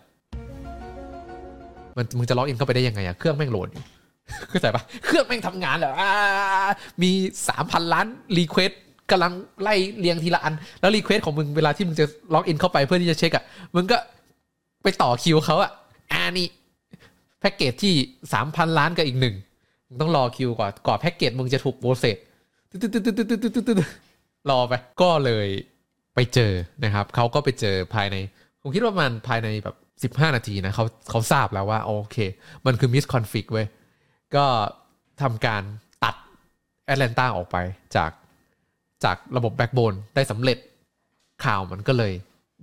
[1.98, 3.84] มันมึงจะ login เข้าไปได้ยังไงอะเครื่องแม่ง load อยู่
[4.50, 5.94] เข้าใจปะเครื่องแม่งทำงานเหรอ
[7.02, 7.12] มี
[7.50, 8.06] สามพันล้าน
[8.38, 8.72] request
[9.12, 13.44] กำลังไล่เรียงทีละอัน แล้ว request ของมึงเวลาที่มึงจะ login เข้าไปเพื่อที่จะเช็คอะ
[13.76, 13.98] มึงก็
[14.84, 15.72] ไปต่อคิวเขาอะ
[16.12, 16.48] อ่านี่
[17.40, 17.94] packet ที่
[18.34, 19.36] สามพันล้านกับอีกหนึ่ง
[19.88, 22.18] มึงต้องรอคิวก่อนก่อน packet มึงจะถูก process
[24.50, 25.48] รอไป ก็เลย
[26.16, 26.52] ไปเจอ
[26.84, 28.16] นะครับเขาก็ไปเจอภายใน
[28.62, 32.18] ผมคิดว่ามันภายในแบบ 15 นาทีนะเขาเขาทราบแล้วว่าโอเค
[32.66, 33.68] มันคือ misconfig เว้ย
[34.36, 34.46] ก็
[35.22, 35.64] ทำการ
[36.04, 36.16] ตัด
[36.86, 37.58] แอตแลนตาออกไป
[37.96, 38.12] จาก
[39.04, 40.58] จากระบบ backbone ได้สำเร็จ
[41.46, 42.14] cloud มันก็เลย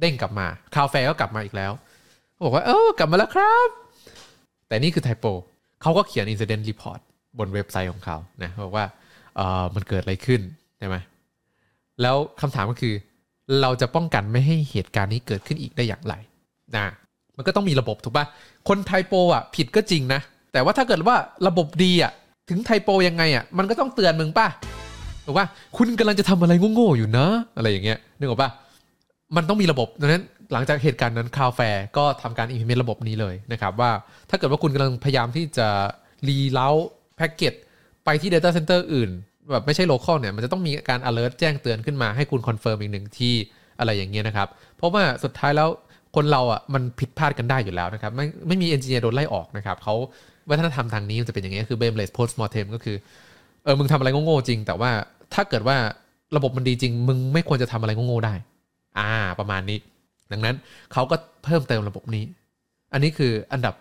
[0.01, 1.73] เด้งกลับมา Cloudflare ก็กลับมาอีกแล้ว
[2.45, 3.69] บอกว่าเออกลับมาแล้วครับ
[4.69, 5.25] แต่นี่คือ typo
[5.83, 7.01] เขาก็เขียน incident report
[7.39, 8.87] บนเว็บไซต์ของเขานะบอกว่า
[9.37, 10.41] เออมันเกิดอะไรขึ้น
[10.79, 10.97] ใช่ไหม
[12.03, 12.95] แล้วคำถามก็คือ
[13.61, 16.15] เราจะป้องกันไม่ให้เหตุการณ์นี้เกิดขึ้นอีกได้อย่างไร
[16.77, 16.87] นะ
[17.39, 18.25] มันก็ต้องมีระบบถูกปะ
[18.69, 20.21] คน typo อะผิดก็จริงนะ
[20.53, 21.17] แต่ว่าถ้าเกิดว่า
[21.49, 22.13] ระบบดีอะ
[22.51, 24.49] ถึง typo ยังไงอะมันก็ต้องเตือนมึงป่ะ
[25.27, 27.27] ถูกปะคุณกำลังจะทำอะไรโง่ๆอยู่นะ
[27.57, 28.51] อะไรอย่างเงี้ยนึกออกปะ
[29.37, 33.91] มันต้องมีระบบดังนั้นหลังจากเหตุการณ์นั้น Cloudflare ก็ทำการ implement ระบบนี้เลยนะครับว่า
[34.31, 35.69] ถ้าเกิดว่าคุณกำลังพยายามที่จะ
[36.29, 36.69] reroute
[37.17, 37.53] แพ็กเกจ
[38.05, 39.11] ไปที่ Data Center อื่น
[39.53, 43.35] แบบไม่ใช่ local เนี่ยมันจะต้องมีการ alert แจ้งเตือนขึ้นมาให้คุณ confirm อีกหนึ่งที่
[43.79, 45.69] อะไรอย่างเงี้ยนะครับ เพราะว่าสุดท้ายแล้ว
[46.19, 49.95] คนเราอะมันผิดพลาดกันได้อยู่แล้วนะครับ ไม่ไม่มี engineer โดนไล่ออกนะครับเขา
[50.51, 52.97] วัฒนธรรมทางนี้มันจะเป็นอย่างนี้คือ blameless post mortem ก็คือ
[53.65, 54.91] เออมึงทำอะไรโง่ๆจริง แต่ว่า
[55.35, 55.77] ถ้าเกิดว่า
[56.37, 58.35] ระบบมันดีจริง มึงไม่ควรจะทำอะไรโง่ๆได้
[58.99, 59.79] อ่า ประมาณนี้
[60.33, 60.57] ดังนั้น
[60.93, 62.25] เขาก็เพิ่มเติมระบบนี้
[62.93, 63.75] อันนี้คืออันดับ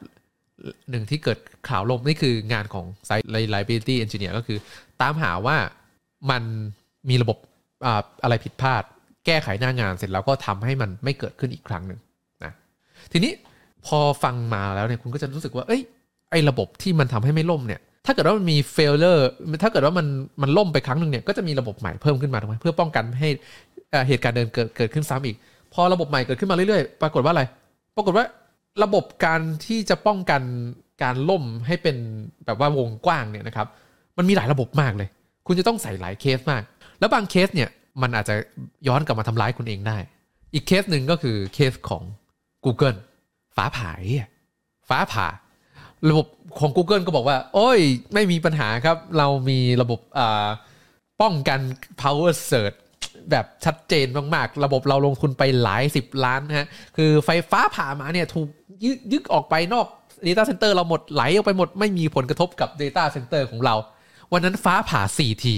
[0.89, 1.39] หนึ่งที่เกิด
[1.69, 4.57] ข่าวลมนี่คืองานของ Site Reliability Engineer ก็คือ
[5.01, 5.57] ตามหาว่า
[6.31, 6.43] มัน
[7.09, 7.37] มีระบบ
[7.85, 8.83] อ่าอะไรผิดพลาด
[9.25, 11.99] แก้ไขหน้างานเสร็จแล้วก็ทำให้มันไม่เกิดขึ้นอีกครั้งหนึ่ง
[13.11, 13.31] ทีนี้
[13.85, 15.81] พอฟังมาแล้วเนี่ยคุณก็จะรู้สึกว่า เอ้ย
[16.31, 19.21] ไอ้ระบบที่มันทำให้ไม่ล่มเนี่ย ถ้าเกิดว่ามันมี failure
[19.63, 20.07] ถ้าเกิดว่ามัน
[20.41, 23.29] มันล่มไปครั้งหนึ่งเนี่ยก็จะมีระบบใหม่เพิ่มขึ้นมาถูกไหมเพื่อป้องกันให้
[23.91, 25.35] เอ่อเหตุการณ์เดิมเกิดเกิดขึ้นซ้ำอีก
[25.73, 27.43] พอระบบใหม่เกิดขึ้นมาเรื่อยๆ ปรากฏว่าอะไร
[27.95, 28.25] ปรากฏว่า
[28.83, 30.41] ระบบการที่จะป้องกัน
[31.03, 31.97] การล่มให้เป็น
[32.45, 33.67] แบบว่าวงกว้างเนี่ยนะครับ
[34.17, 35.09] มันมีหลายระบบมากเลย
[35.47, 36.61] คุณจะต้องใส่หลายเคสมาก
[36.99, 37.69] แล้วบางเคสเนี่ย
[38.01, 38.35] มันอาจจะ
[38.87, 39.97] ย้อนกลับมาทำร้ายคุณเองได้
[40.53, 42.03] อีกเคสหนึ่งก็คือเคสของ
[42.65, 42.97] Google
[43.55, 44.27] ฟ้าผ่าอ้เหี้ย
[44.89, 45.27] ฟ้าผ่า
[46.09, 46.27] ระบบ
[46.59, 47.79] ของ Google ก็บอกว่า โอ้ย
[48.13, 49.99] ไม่มีปัญหาครับ เรามีระบบ
[51.21, 51.59] ป้องกัน
[52.01, 52.77] power surge
[53.31, 58.47] แบบชัดเจนมากๆ ระบบเราลงทุนไปหลายสิบล้านฮะ คือไฟฟ้าผ่ามาเนี่ยถูก
[58.83, 59.87] ยึยึกออกไปนอก
[60.27, 63.75] Data Center เราหมดไหลออกไปหมด ไม่มีผลกระทบกับ Data Center ของเรา
[64.33, 65.55] วันนั้นฟ้าผ่า 4 ที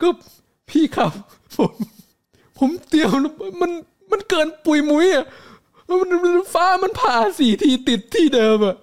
[0.00, 0.08] ก็
[0.68, 1.12] พี่ครับ
[1.56, 1.72] ผม
[2.58, 3.70] ผมเตียวแล้วมัน
[4.12, 5.26] มันเกินปุยมุ้ยอะ
[5.88, 8.76] มันมันฟ้ามันผ่าสี่ทีติดที่เดิมอะ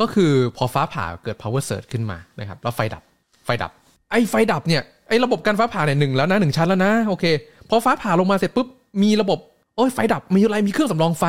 [0.00, 3.02] ก็คือพอฟ้าผ่าเกิด power surge ขึ้นมานะครับ แล้วไฟดับ
[3.44, 3.70] ไฟดับ
[4.10, 7.24] ไอ้ไฟดับเนี่ยไอ้ระบบการฟ้าผ่าเนี่ยหนึ่งแล้วนะหนึ่งชั้นแล้วนะโอเค
[7.70, 8.66] พอฟ้าผ่าลงมาเสร็จปุ๊บ
[9.02, 9.38] มีระบบ
[9.76, 11.24] โอ้ยไฟดับมีอะไรมีเครื่องสำรองไฟ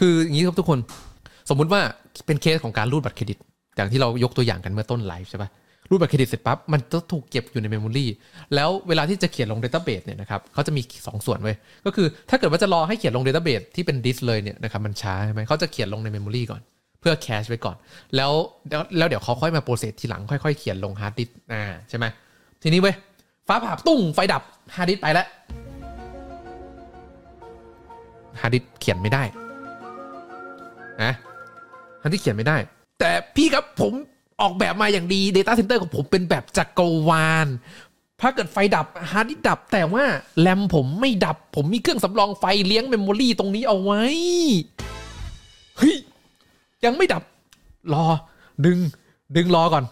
[0.00, 0.78] คืออย่างนี้ครับทุกคน
[1.50, 1.82] สมมุติว่า
[2.26, 3.38] เป็นเคสของการรูดบัตรเครดิต
[3.76, 5.50] อย่างที่เรายกตัวอย่างกันเมื่อต้นไลฟ์ใช่ปะ
[5.90, 8.06] รูดบัตรเครดิตเสร็จปั๊บมันจะถูกเก็บอยู่ใน memory
[8.54, 16.60] แล้วเวลาที่จะเขียนลง Database เนี่ยนะครับเขาจะมี 2 ส่วนเว้ยก็คือถ้าเกิดว่าจะรอให้เขียนลง Database ที่เป็นดิสเลยเนี่ยนะครับมันช้าใช่ไหมเขาจะเขียนลงใน memory ก่อน
[17.00, 17.76] เพื่อ cache ไว้ก่อน
[18.16, 18.32] แล้ว
[18.70, 22.04] แล้วแล้วเดี๋ยวเขาค่อยมา process ทีหลังค่อยๆ เขียนลงฮาร์ดดิสก์อ่าใช่ไหม
[22.62, 22.94] ทีนี้เว้ย
[23.48, 24.42] ฟ้าผ่าตุ้งไฟดับ
[24.76, 25.26] ฮาร์ดดิสก์ไปแล้ว
[28.40, 29.22] ฮาร์ดดิสก์เขียนไม่ได้
[31.02, 31.12] นะ
[32.04, 32.56] ฮาร์ดดิสก์เขียนไม่ได้
[33.00, 33.92] แต่พี่ครับผม
[34.40, 37.48] ออกแบบมาอย่างดี Data Center ของผมเป็นแบบจักรวาล
[38.20, 40.04] ถ้าเกิดไฟดับฮาร์ดดิสก์ดับ แต่ว่า
[40.40, 44.02] แรมผมไม่ดับ ผมมีเครื่องสำรองไฟเลี้ยง memory ตรงนี้เอาไว้
[45.76, 45.96] เฮ้ย
[46.84, 47.22] ยังไม่ดับ
[47.94, 48.04] รอ
[48.64, 48.78] ดึง
[49.36, 49.84] ดึงรอก่อน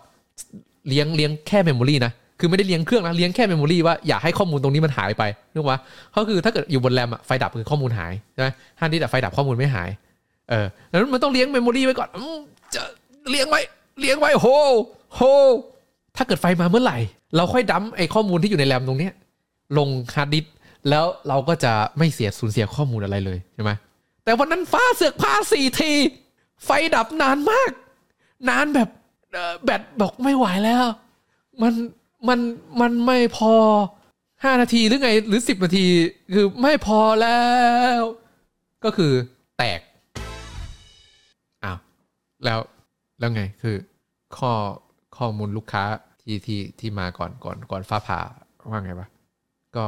[0.88, 5.22] เลี้ยงเลี้ยงแค่ memory นะคือไม่ได้เลี้ยงเครื่องนะเลี้ยงแค่ memory ว่าอย่าให้ข้อมูลตรงนี้มันหายไป
[5.52, 5.78] นึกว่า
[6.16, 8.48] ก็คือถ้าเกิดอยู่บนแรมอะไฟดับคือข้อมูลหายใช่ไหม
[8.80, 9.88] ฮาร์ดดิสก์อะไฟดับข้อมูลไม่หาย
[10.52, 12.08] เออดังนั้นมันต้องเลี้ยง memory ไว้ก่อน
[12.74, 12.82] จะ
[13.30, 13.60] เลี้ยงไว้
[14.00, 14.46] เลี้ยงไว้โฮ
[15.14, 15.20] โฮ
[16.16, 16.98] ถ้าเกิดไฟมาเมื่อไหร่
[17.36, 19.12] เราค่อย dump ไอ้ข้อมูลที่อยู่ในแรมตรงเนี้ย
[19.78, 20.46] ลงฮาร์ดดิสก์
[20.88, 23.70] แล้วเราก็จะไม่เสียสูญเสียข้อมูลอะไรเลยใช่ไหม
[24.24, 25.92] แต่วันนั้นฟ้าเสือกผ่าสี่ที
[26.64, 27.72] ไฟดับนานมาก
[28.48, 28.88] นานแบบ
[29.64, 30.84] แบตบอกไม่ไหวแล้ว
[31.62, 31.72] มัน
[32.28, 32.40] มัน
[32.80, 33.54] มันไม่พอ
[34.44, 35.86] ห้านาทีหรือไงหรือสิบนาที
[36.34, 37.40] คือไม่พอแล้
[37.98, 38.00] ว
[38.84, 39.12] ก็คือ
[39.58, 39.80] แตก
[42.44, 42.60] แล้ว
[43.18, 43.76] แล้วไงคือ
[44.36, 44.52] ข้อ
[45.16, 45.84] ข้อมูลลูกค้า
[46.22, 48.20] ที่ที่ที่มาก่อนก่อนก่อนฟ้าผ่า
[48.70, 49.08] ว่าไงวะ
[49.76, 49.84] ก็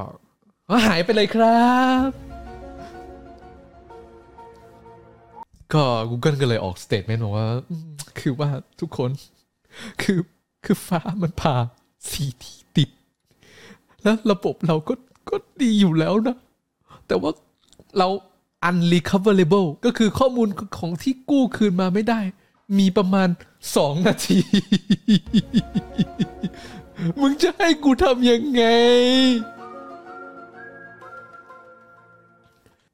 [0.87, 1.65] หายไปเลยครั
[2.09, 2.11] บ
[5.75, 7.49] ก็ Google ก็เลยออกสเต t เมนต์บอกว่า
[8.21, 8.49] คือว่า
[8.81, 9.11] ทุกคน
[10.03, 10.19] คือ
[10.65, 11.55] คือฟ้ามันผ่า
[12.11, 12.91] สี่ทีติด
[14.03, 14.95] แล้วระบบเราก็
[15.31, 16.37] ก็ดีอยู่แล้วนะ
[17.07, 17.31] แต่ว่า
[17.99, 18.09] เรา
[18.69, 22.21] unrecoverable ก็คือข้อมูลของที่กู้คืนมาไม่ได้
[22.79, 23.29] มีประมาณ
[23.69, 24.39] 2นาที
[27.21, 28.65] มึงจะให้กูทำยังไง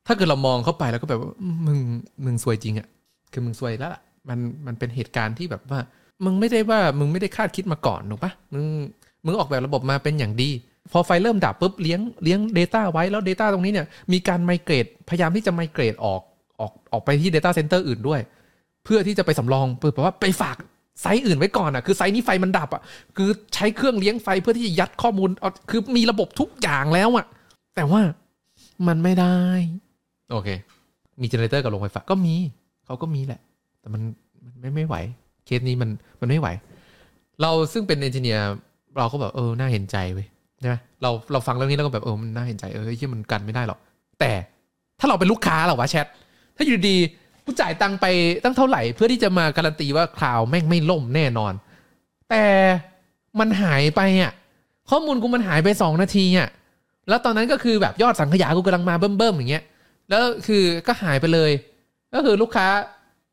[0.06, 1.30] ถ้าเกิดเรามองเข้าไปแล้วก็แบบว่า
[1.66, 1.78] มึง
[2.24, 2.88] มึงซวยจริงอะ
[3.32, 5.80] คือมึงซวยแล้วล่ะมันมันเป็นเหตุการณ์ที่แบบว่า
[6.24, 8.64] มึงไม่ได้ว่ามึงไม่ได้คาดคิดมาก่อนถูกปะมึง
[9.24, 10.50] มึงออกแบบระบบมาเป็นอย่างดี
[10.92, 16.22] พอไฟเริ่มดับปุ๊บเลี้ยงเลี้ยง Data ไว้แล้ว Data ตรงนี้เนี่ยมีการไมเกรดพยายามที่จะไมเกรดออก
[16.60, 18.20] ออกออกไปที่ Data Center อื่นด้วย
[18.92, 20.56] พื่อที่จะไปสำรองเพื่อแบบว่าไปฝาก
[21.00, 22.82] ไซต์อื่นไว้ก่อนอะคือไซต์นี้ไฟมันดับอะ
[23.16, 25.30] คือใช้เครื่องเลี้ยงไฟเพื่อที่จะยัดข้อมูล
[25.70, 27.26] คือมีระบบทุกอย่างแล้วอะ
[27.76, 28.00] แต่ว่า
[28.88, 29.36] มันไม่ได้
[30.30, 30.48] โอเค
[31.20, 32.34] มี generator กับโรงไฟฟ้าก็มี
[32.86, 33.40] เขาก็มีแหละ
[33.80, 34.02] แต่มัน
[34.44, 34.96] มันไม่ไม่ไหว
[35.46, 36.48] เคสนี้มันมันไม่ไหว
[37.42, 38.54] เราซึ่งเป็น engineer
[38.98, 40.26] เราก็แบบเออน่าเห็นใจเว้ย
[40.60, 43.78] ใช่ไหมเราเราฟังเรื่องนี้แล้วก็แบบเออมันน่าเห็นใจเออที่มันกันไม่ได้หรอก
[44.20, 44.32] แต่
[45.00, 46.06] ถ้าเราเป็นลูกค้าเหรอวะแชท
[46.56, 46.96] ถ้าอยู่ดี
[47.50, 48.06] กูจ่ายตังค์ไป
[48.44, 51.52] ตั้งเท่าไหร่เพื่อที่จะมาการันตีว่าคลาวด์แม่งไม่ล่มแน่นอน
[52.30, 52.44] แต่
[53.40, 54.32] มันหายไปอะ
[54.90, 56.48] ข้อมูลกูมันหายไปสองนาทีอะ
[57.08, 59.64] แล้วตอนนั้นก็คือแบบยอดสังขยากูกำลังมาเบิ่มๆอย่างเงี้ย
[60.08, 61.50] แล้วคือก็หายไปเลย
[62.14, 62.66] ก็คือลูกค้า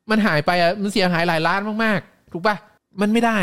[0.09, 2.55] มันหายไปอะมันเสียหายหลายล้านมากๆ ถูกปะ
[3.01, 3.39] มันไม่ได้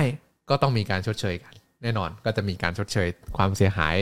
[0.50, 3.96] ก็ต้องมีการชดเชยกัน แน่นอนก็จะมีการชดเชยความเสียหาย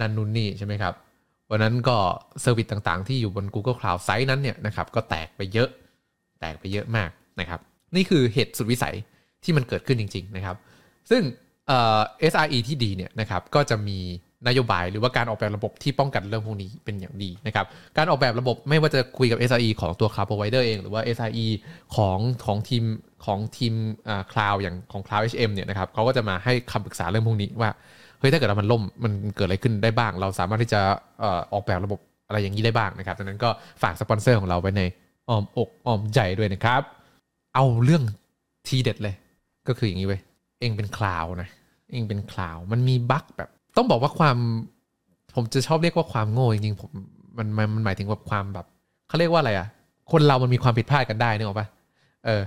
[0.00, 0.94] นันนุนนี่ใช่ไหมครับ
[1.50, 1.96] วันนั้นก็
[2.40, 5.68] เซอร์วิสต่างๆ ที่อยู่บน Google Cloud ไซต์นั้นเนี่ยนะครับก็แตกไปเยอะ
[6.44, 7.60] ตกไปเยอะมากนะครับ
[7.96, 8.94] นี่คือเหตุสุดวิสัย
[9.44, 10.56] ที่มันเกิดขึ้นจริง ๆ นะครับ
[11.10, 11.22] ซึ่ง
[11.68, 12.00] เอ่อ
[12.32, 13.98] SRE ที่ดีเนี่ยนะครับก็จะมี
[14.48, 21.46] นโยบายหรือว่าการออกแบบระบบที่ป้องกันเรื่องพวกนี้เป็นอย่างดีนะครับ การออกแบบระบบไม่ว่าจะคุยกับ SRE ของตัว Cloud Provider เอง หรือว่า SRE
[21.96, 22.84] ของของทีม
[23.24, 23.74] ของทีม
[24.08, 27.70] อ่า Cloud อย่างของ Cloud HM เนี่ยนะครับเขาก็จะมาให้คำปรึกษาเรื่องพวกนี้ว่า
[28.18, 30.80] เฮ้ย ถ้าเกิดมันล่มมันเกิดอะไรขึ้นได้บ้าง เราสามารถที่จะ
[31.52, 33.50] ออกแบบระบบอะไรอย่างนี้ได้บ้างนะครับดังนั้นก็
[33.82, 34.82] ฝากสปอนเซอร์ของเราไว้ใน
[35.28, 36.82] อ้อมอกอ้อมใจด้วยนะครับ
[37.54, 38.02] เอาเรื่อง
[38.66, 39.14] ทีเด็ดเลย
[39.68, 40.20] ก็คืออย่างนี้เว้ย
[40.60, 41.48] เอ็งเป็นคลาวด์นะ
[41.92, 44.36] เอ็งเป็นคลาวด์มันมีบั๊กแบบ ต้องบอกว่าความ
[45.34, 46.90] ผมจะชอบเรียกว่าความโง่จริงๆผม
[47.38, 48.66] มันมันมันหมายถึงแบบความแบบ
[49.08, 49.66] เขาเรียกว่าอะไรอะ
[50.12, 51.66] คนเรามันมีความผิดพลาดกันได้นึกออกปะ
[52.24, 52.42] เออ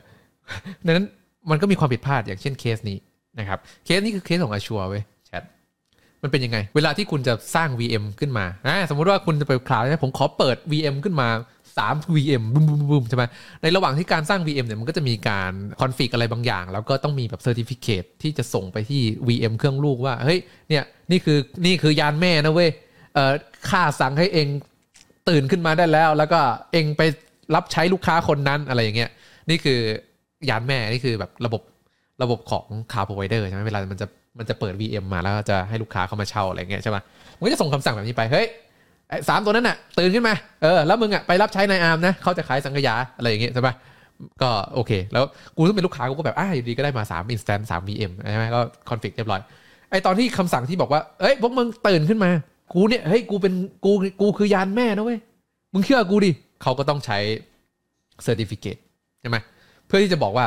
[0.86, 1.06] ดังนั้น
[1.50, 2.98] มันก็มีความผิดพลาดอย่างเช่นเคสนี้
[3.40, 5.44] นะครับ เคสนี้คือเคสของ Azure เว้ยแชท
[6.24, 11.28] มันเป็นยังไง เวลาที่คุณจะสร้าง VM ขึ้นมาอ่าสมมุติว่าคุณจะไปคลาวด์ผมขอเปิด VM ขึ้นมา
[11.86, 13.24] 3 VM บุ้มบุ้มบุ้มใช่ไหม
[13.62, 17.88] ในระหว่างที่การสร้าง VM เนี่ยมันก็จะมีการ config อะไรบางอย่าง แล้วก็ต้องมีแบบ certificate
[18.22, 22.70] ที่จะส่งไปที่ VM เครื่องลูกว่าเฮ้ยเนี่ยนี่คือนี่คือยานแม่นะเว้ย
[23.13, 23.34] เอ่อ
[23.70, 24.48] ข้าสั่งให้เอ็ง
[25.30, 26.40] ตื่นขึ้นมาได้แล้ว แล้วก็
[26.74, 27.02] เอ็งไป
[27.56, 29.10] รับใช้ลูกค้าคนนั้นอะไรอย่างเงี้ย
[29.50, 29.80] นี่คือ
[30.50, 31.62] ยานแม่นี่คือแบบระบบ
[32.24, 34.08] ระบบของ Cloud Provider ใช่ไหมเวลามันจะ
[34.40, 36.98] มันจะเปิด VM มาแล้วจะให้ลูกค้าเข้ามาเช่าอะไรเงี้ยใช่ไหม
[37.38, 38.48] มันก็จะส่งคำสั่งแบบนี้ไป เฮ้ย
[39.30, 43.76] สามตัวนั้นน่ะ ตื่นขึ้นมาเออแล้วมึงอะไปรับใช้นายอาร์มนะเขาจะขายสังขยาอะไรอย่างเงี้ยใช่ปะ
[44.41, 45.24] ก็โอเค แล้ว
[45.56, 49.41] กูต้องเป็นลูกค้ากูก็แบบอ่าอยู่ดีก็ได้มา3 instance 3 VM ใช่ไหมก็ config เรียบร้อย
[49.91, 52.30] ไอ้ตอนที่คำสั่งที่บอกว่าเอ้ยพวกมึงตื่นขึ้นมา
[52.74, 53.54] กูเนี่ยเฮ้ยกูเป็น
[53.86, 53.91] กู
[54.22, 55.20] กูคือยานแม่นะเว้ย
[55.74, 57.17] มึงเชื่อกูดิเขาก็ต้องใช้
[58.24, 58.78] certificate
[59.22, 59.38] ใช่ไหม
[59.88, 60.46] เพื่อที่จะบอกว่า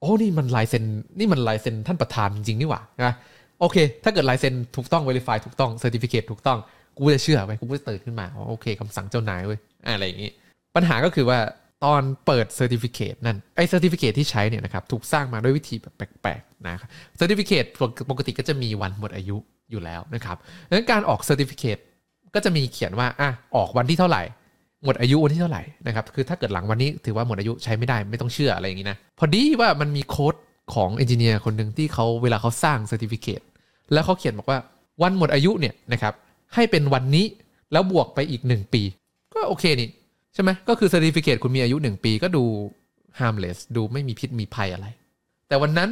[0.00, 0.84] โอ้นี่มันลายเซ็น
[1.18, 3.14] นี่มันลายเซ็นท่านประธานจริงนี่หว่านะ
[3.60, 6.58] โอเค ถ้าเกิดลายเซ็นถูกต้อง verify ถูกต้อง certificate ถูกต้อง
[6.98, 10.30] กูจะเชื่อไปกูจะตื่นขึ้นมาโอเคคำสั่งเจ้านายเว้ยอะไรอย่างงี้
[10.76, 11.38] ปัญหาก็คือว่า
[11.84, 17.64] ตอนเปิด certificate นั่นไอ้ certificate ที่ใช้เนี่ยนะครับถูกสร้างมาด้วยวิธีแบบแปลกๆนะครับ certificate
[18.10, 19.36] ปกติก็จะมีวันหมดอายุ
[19.70, 20.36] อยู่แล้วนะครับ
[20.68, 21.78] ดังนั้นการออก certificate
[22.34, 24.22] ก็จะมีเขียนว่าอะออกวันที่เท่าไหร่
[24.84, 30.34] หมดอายุวันที่เท่าไหร่นะครับคือถ้าเกิดหลังวันนี้ถือว่าหมดอายุใช้ไม่ได้ไม่ต้องเชื่ออะไรอย่างนี้นะพอดีว่ามันมีโค้ด
[30.74, 33.40] ของ engineer คนหนึ่งที่เขาเวลาเขาสร้าง certificate
[33.92, 34.58] แล้วเขาเขียนบอกว่า
[35.02, 36.14] วันหมดอายุเนี่ยนะครับ
[36.54, 37.26] ให้เป็นวันนี้
[37.72, 38.82] แล้วบวกไปอีก 1 ปี
[39.34, 39.88] ก็โอเคนี่
[40.34, 42.44] ใช่ไหมก็คือ certificate คุณมีอายุ 1 ปีก็ดู
[43.18, 44.86] harmless ดูไม่มีพิษมีภัยอะไร
[45.48, 45.90] แต่วันนั้น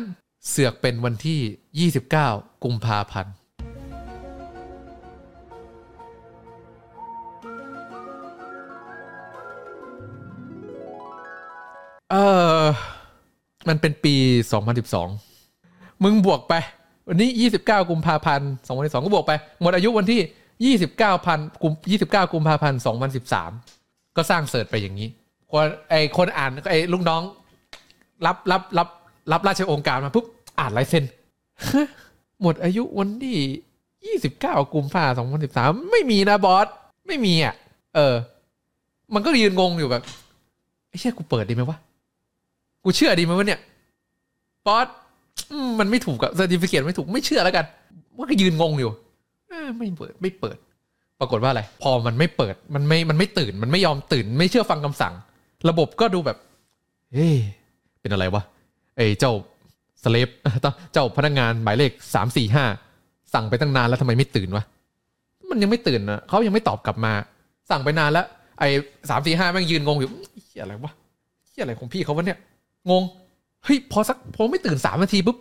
[0.49, 3.35] เสือกเป็นวันที่ 29 กุมภาพันธ์
[12.11, 12.17] เอ
[12.63, 12.65] อ
[13.69, 14.15] มันเป็นปี
[14.89, 16.55] 2012 มึงบวกไป
[17.09, 20.21] วันนี้ 29 กุมภาพันธ์2012 ก็บวกไป หมดอายุวันที่
[20.69, 22.81] 29พันกุม29 กุมภาพันธ์
[23.49, 25.09] 2013 ก็สร้างเสิร์ชไปอย่างนี้
[25.51, 27.23] คนไอคนอ่านไอลูกน้อง
[28.27, 28.89] รับรับรับ
[29.33, 30.27] รับราชองค์การมาปุ๊บ
[30.59, 31.05] อ่านลายเซ็น
[32.43, 36.67] หมดอายุวันที่ 29 กุมภาพันธ์2013 ไม่มีนะบอส
[37.07, 37.55] ไม่มีอะ
[37.95, 38.15] เออ
[39.15, 40.03] มันก็ยืนงงอยู่แบบ
[40.89, 41.79] ไอ้เชี่ยกูเปิดดีไหมวะ
[42.85, 43.61] กูเชื่อดีไหมวะเนี่ย
[44.67, 44.87] บอส
[45.79, 47.67] มันไม่ถูกกับเซอร์ติฟิเคตไม่ถูกไม่เชื่อแล้วกัน
[48.17, 48.91] ว่าก็ยืนงงอยู่
[49.79, 50.59] ไม่เปิดไม่เปิด
[51.21, 55.15] ปรากฏว่าอะไร พอมันไม่เปิดมันไม่มันไม่ตื่น มันไม่ยอมตื่น ไม่เชื่อฟังคำสั่ง
[55.69, 56.39] ระบบก็ดูแบบ
[57.15, 57.31] เฮ้
[58.01, 58.43] เป็นอะไรวะ
[58.97, 59.33] ไอ้เจ้า
[60.05, 60.29] สเลฟ
[60.93, 62.65] เจ้าพนักงานหมายเลขสามสี่ห้า
[63.35, 64.65] สั่งไปตั้งนานแล้วทำไมไม่ตื่นวะ
[65.51, 67.13] มันยังไม่ตื่นนะเขายังไม่ตอบกลับมา
[67.71, 68.27] สั่งไปนานแล้ว
[68.59, 68.69] ไอ้
[69.11, 70.11] สามสี่ห้าแม่งยืนงงอยู่
[70.47, 70.93] เฮียอะไรวะ
[71.49, 72.39] เฮียอะไรของพี่เขาวะเนี่ย
[72.91, 73.03] งง
[73.65, 75.37] เฮ้ยพอสักพอไม่ตื่นสามนาทีปุ๊บ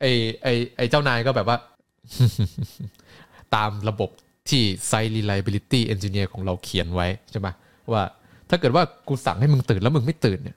[0.00, 0.10] ไอ้
[0.42, 1.56] ไอ้ไอ้เจ้านายก็แบบว่า
[3.56, 4.10] ตามระบบ
[4.50, 7.48] ที่ Site Reliability Engineer ของเราเขียนไว้ใช่ไหม
[7.92, 8.02] ว่า
[8.50, 10.56] ถ้าเกิดว่ากูสั่งให้มึงตื่นแล้วมึงไม่ตื่นเนี่ย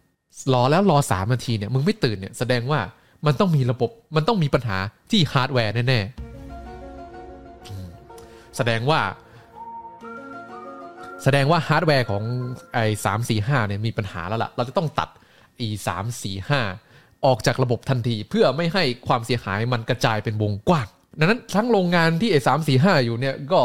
[0.54, 2.80] รอแล้วรอสามนาทีเนี่ยมึงไม่ตื่นเนี่ยแสดงว่า
[3.26, 4.78] มันต้องมีระบบมันต้องมีปัญหา
[5.12, 9.00] ที่ฮาร์ดแวร์แน่ๆแสดงว่า
[11.24, 12.24] แสดงว่าฮาร์ดแวร์ของ
[12.74, 15.10] ไอ้สามสี่ห้าเนี่ยมีปัญหาแล้วล่ะ เราจะต้องตัด
[15.60, 16.62] ไอ้สามสี่ห้า
[17.26, 20.88] ออกจากระบบทันทีเพื่อไม่ให้ความเสียหายมันกระจายเป็นวงกว้าง
[21.20, 23.62] ดังนั้นทั้งโรงงานที่ไอ้สามสี่ห้าอยู่เนี่ยก็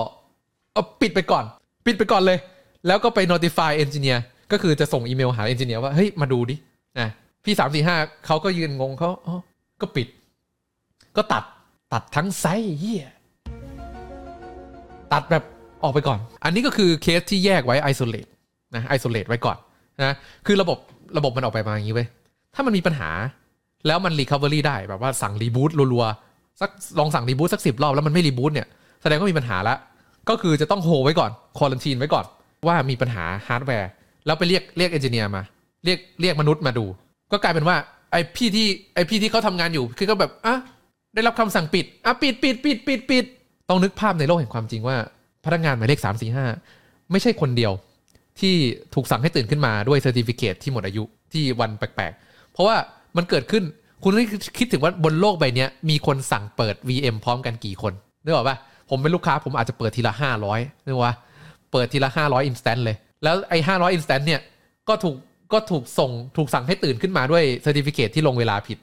[0.72, 1.44] เอาปิดไปก่อน
[1.86, 2.38] ปิดไปก่อนเลย
[2.86, 4.18] แล้วก็ไป notify engineer
[4.52, 6.56] ก็คือจะส่งอีเมลหา engineer ว่าเฮ้ยมาดูดิ
[6.98, 7.08] นะ
[7.44, 9.38] พี่สามสี่ห้าเขาก็ยืนงงเขาอ๋อ
[9.80, 10.08] ก็ปิด
[11.16, 11.44] ก็ตัด
[11.92, 13.06] ตัดทั้งไซส์เฮีย
[15.12, 15.44] ตัดแบบ
[15.82, 18.30] ออกไปก่อน อันนี้ก็คือเคสที่แยกไว้ isolate
[18.74, 19.56] นะ isolate ไว้ก่อน
[20.02, 20.14] นะ
[20.46, 20.78] คือระบบ
[21.16, 22.08] ระบบมันออกไปมาอย่างนี้เว้ย
[22.54, 23.10] ถ้ามันมีปัญหา
[23.86, 26.25] แล้วมัน recovery ได้แบบว่าสั่งรีบูตรัวๆ
[26.60, 28.66] สักลองสั่งรีบูตสักสิบรอบแล้วมันไม่รีบูตเนี่ย
[29.02, 29.78] แสดงว่ามีปัญหาแล้ว
[30.28, 32.24] ก็คือจะต้องโฮไว้ก่อนควอลันทีนไว้ก่อน
[32.66, 33.90] ว่ามีปัญหาฮาร์ดแวร์
[34.26, 35.42] แล้วไปเรียกเรียก engineer มา
[35.84, 36.84] เรียกเรียกมนุษย์มาดู
[37.32, 37.76] ก็กลายเป็นว่า
[38.12, 40.56] ไอ้พี่ที่ไอ้พี่ที่เขาทำงานอยู่คือก็แบบอะ
[41.14, 43.24] ได้รับคำสั่งปิดอะปิดปิดปิดปิดปิด
[43.68, 44.96] ต้องนึกภาพในโลกแห่งความจริงว่า
[45.44, 46.36] พนักงานหมายเลข3 4
[46.68, 47.72] 5ไม่ใช่คนเดียว
[48.40, 48.54] ที่
[48.94, 52.76] ถูกสั่งให้ตื่นขึ้นมาด้วย certificate ที่หมดอายุที่วันแปลกๆ เพราะว่า
[53.16, 53.64] มันเกิดขึ้น
[54.02, 54.12] คุณ
[54.58, 57.92] คิดถึงว่าบนโลกใบนี้มีคนสั่งเปิด VM พร้อมกันกี่คน
[58.24, 58.56] นึกออกปะ
[58.90, 60.12] ผมเป็นลูกค้าผมอาจจะเปิดทีละ
[60.50, 61.14] 500นึกว่า
[61.72, 64.40] เปิดทีละ 500 instance เลย แล้วไอ้500 instant เนี่ย
[64.88, 65.16] ก็ถูก
[65.52, 68.78] ก็ถูกส่งถูกสั่งให้ตื่นขึ้นมาด้วย certificate ที่ลงเวลาผิด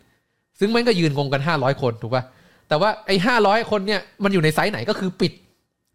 [0.59, 2.23] ซึ่งมันก็ยืนงงกัน 500 คนถูกปะ
[2.67, 5.33] แต่ว่าไอ้500 คนเนี่ยมันอยู่ใน site ไหนก็คือปิด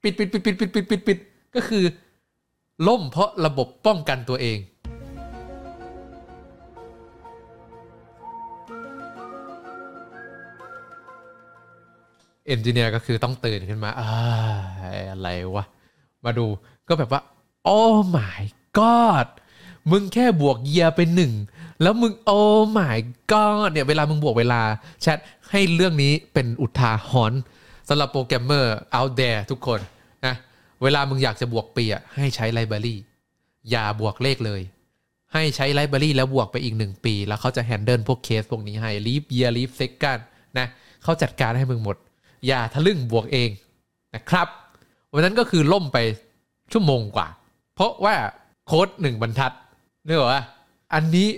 [0.02, 1.18] ปิดปิดปิดปิดปิดปิดปิด
[1.56, 1.84] ก็คือ
[2.88, 4.56] ล่มเพราะระบบป้องกันตัวเอง
[12.48, 14.10] engineer ก็คือต้องตื่นขึ้นมาอา
[15.10, 15.64] อะไรวะ
[16.24, 16.46] มาดู
[16.88, 17.20] ก็แบบว่า
[17.64, 17.80] โอ้
[18.16, 18.42] my
[18.78, 19.26] god
[19.90, 21.32] มึงแค่บวก year ไปหนึ่ง
[21.82, 22.40] แล้วมึงโอ้
[22.78, 22.98] my
[23.32, 24.60] god เนี่ยเวลามึงบวกเวลา
[25.02, 25.18] แชท
[25.50, 27.40] ให้เรื่องนี้เป็นอุทาหรณ์
[27.88, 29.80] สำหรับโปรแกรมเมอร์ out there ทุกคน
[30.26, 30.34] นะ
[30.82, 32.96] เวลามึงอยากจะบวกปีอะให้ใช้ library
[33.70, 34.62] อย่าบวกเลขเลย
[35.34, 40.18] ให้ใช้ library แล้วบวกไปอีกหนึ่งปี แล้วเขาจะ handle พวกเคสพวกนี้ให้ leap year leap second
[40.58, 40.66] นะ
[41.02, 41.96] เขาจัดการให้มึงหมด
[42.46, 43.50] อย่าทะลึ่งบวกเอง
[44.14, 44.48] นะครับ
[45.12, 45.98] วันนั้นก็คือล่มไป
[46.72, 47.28] ชั่วโมงกว่า
[47.74, 48.14] เพราะว่า
[48.66, 49.52] โค้ดหนึ่งบรรทัด
[50.06, 50.42] นึกออกว่า
[50.94, 51.28] อันนี้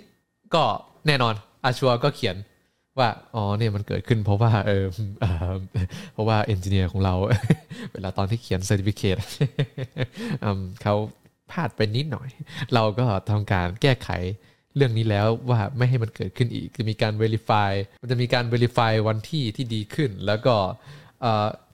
[0.55, 0.63] ก็
[1.07, 1.35] แน่นอน
[1.65, 2.37] Azure ก็เขียน
[2.99, 4.85] ว่าอ๋อเนี่ยมันเกิดขึ้นเพราะว่าเออ
[5.21, 5.55] เออ
[6.13, 7.15] เพราะว่า engineer ของเรา
[7.93, 9.17] เวลาตอนที่เขียน certificate
[10.83, 10.95] เขา
[11.51, 12.29] พลาดไปนิดหน่อย
[12.75, 14.11] เราก็ทำการแก้ไข
[14.77, 20.55] เรื่องนี้แล้วว่าไม่ให้มันเกิดขึ้นอีก คือมีการ Verify มันจะมีการ Verify วันที่ที่ดีขึ้น แล้วก็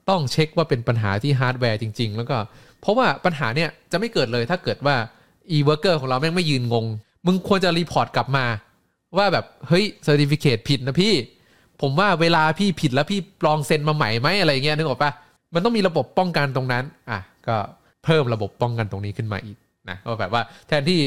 [0.09, 2.37] ต้องเช็คว่าเป็นปัญหาที่ฮาร์ดแวร์จริง ๆ แล้วก็
[2.81, 4.97] เพราะว่าปัญหาเนี่ยจะไม่เกิดเลยถ้าเกิดว่า
[5.57, 6.87] e-worker ของเราแม่งไม่ยืนงง
[7.27, 8.47] มึงควรจะ report กลับมา
[9.17, 11.15] ว่าแบบ เฮ้ย certificate ผิดนะพี่
[11.83, 15.13] ผมว่าเวลาพี่ผิดแล้วพี่ลองเซ็นมาใหม่ไหมอะไรเงี้ยนึกออกปะ
[15.55, 17.57] มันต้องมีระบบป้องกันตรงนั้น อะ ก็
[18.05, 19.57] เพิ่มระบบป้องกันตรงนี้ขึ้นมาอีก
[19.91, 20.99] นะก็แบบว่าแทนที่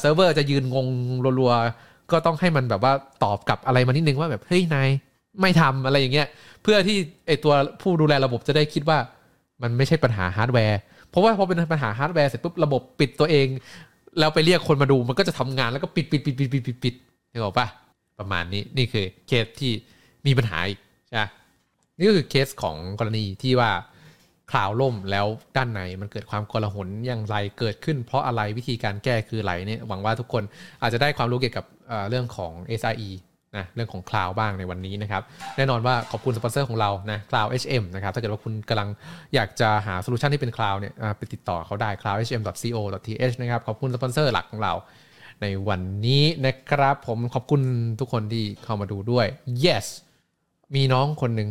[0.00, 0.86] เซิร์ฟเวอร์จะยืนงง
[1.40, 2.92] รัวๆก็ต้องให้มันแบบว่า
[3.24, 4.90] ตอบกลับอะไรมานิดนึงว่าแบบเฮ้ยนาย
[5.40, 6.28] ไม่ทำอะไรอย่างเงี้ย
[6.62, 8.98] เพื่อที่ไอตัวผู้ดูแลระบบจะได้คิดว่า
[9.62, 10.80] มันไม่ใช่ปัญหาฮาร์ดแวร์
[11.10, 13.46] เพราะว่าพอเป็นปัญหาฮาร์ดแวร์เสร็จปุ๊บระบบปิดตัวเอง
[14.18, 16.94] แล้วไปเรียกคนมาดูมันก็จะทำงานแล้วก็ปิดปิดปิดปิดปิดปิดปิด
[17.32, 17.66] นึกออกปะ
[18.18, 19.72] ประมาณนี้นี่คือเคสที่
[20.26, 21.24] มีปัญหาอีกใช่
[21.98, 23.70] นี่ก็คือเคสของกรณีที่ว่า
[24.52, 30.42] cloud ล่มแล้วด้านในมันเกิดความโกลาหลอย่างไรเกิดขึ้น เพราะอะไรวิธีการแก้คืออะไรเนี่ยหวังว่าทุกคน
[30.82, 31.64] อาจจะได้ความรู้เกี่ยวกับ
[32.08, 33.10] เรื่องของ SRE
[33.56, 35.22] นะเรื่องของ cloud บ้างในวันนี้นะครับ
[35.56, 38.88] แน่นอนว่าขอบคุณสปอนเซอร์ของเรานะ Cloud HM นะครับถ้าเกิดว่าคุณกำลัง
[39.34, 44.72] อยากจะหา solution ที่เป็น cloud เนี่ยไปติดต่อเขาได้ cloudhm.co.th นะครับขอบคุณสปอนเซอร์หลักของเรา
[45.42, 47.60] ในวันนี้นะครับ ผมขอบคุณ
[48.00, 49.26] ทุกคนที่เข้ามาดูด้วย
[49.64, 49.86] yes
[50.74, 51.48] มีน้องคนหนึ่ง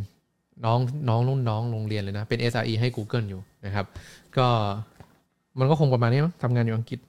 [0.66, 3.86] น้องน้องรุ่นน้องโรงเรียนเลยนะ เป็น SRE ให้ Google อยู่นะครับ
[4.38, 4.48] ก็
[5.60, 7.00] มันก็คงประมาณนี้มั้งทำงานอยู่อังกฤษ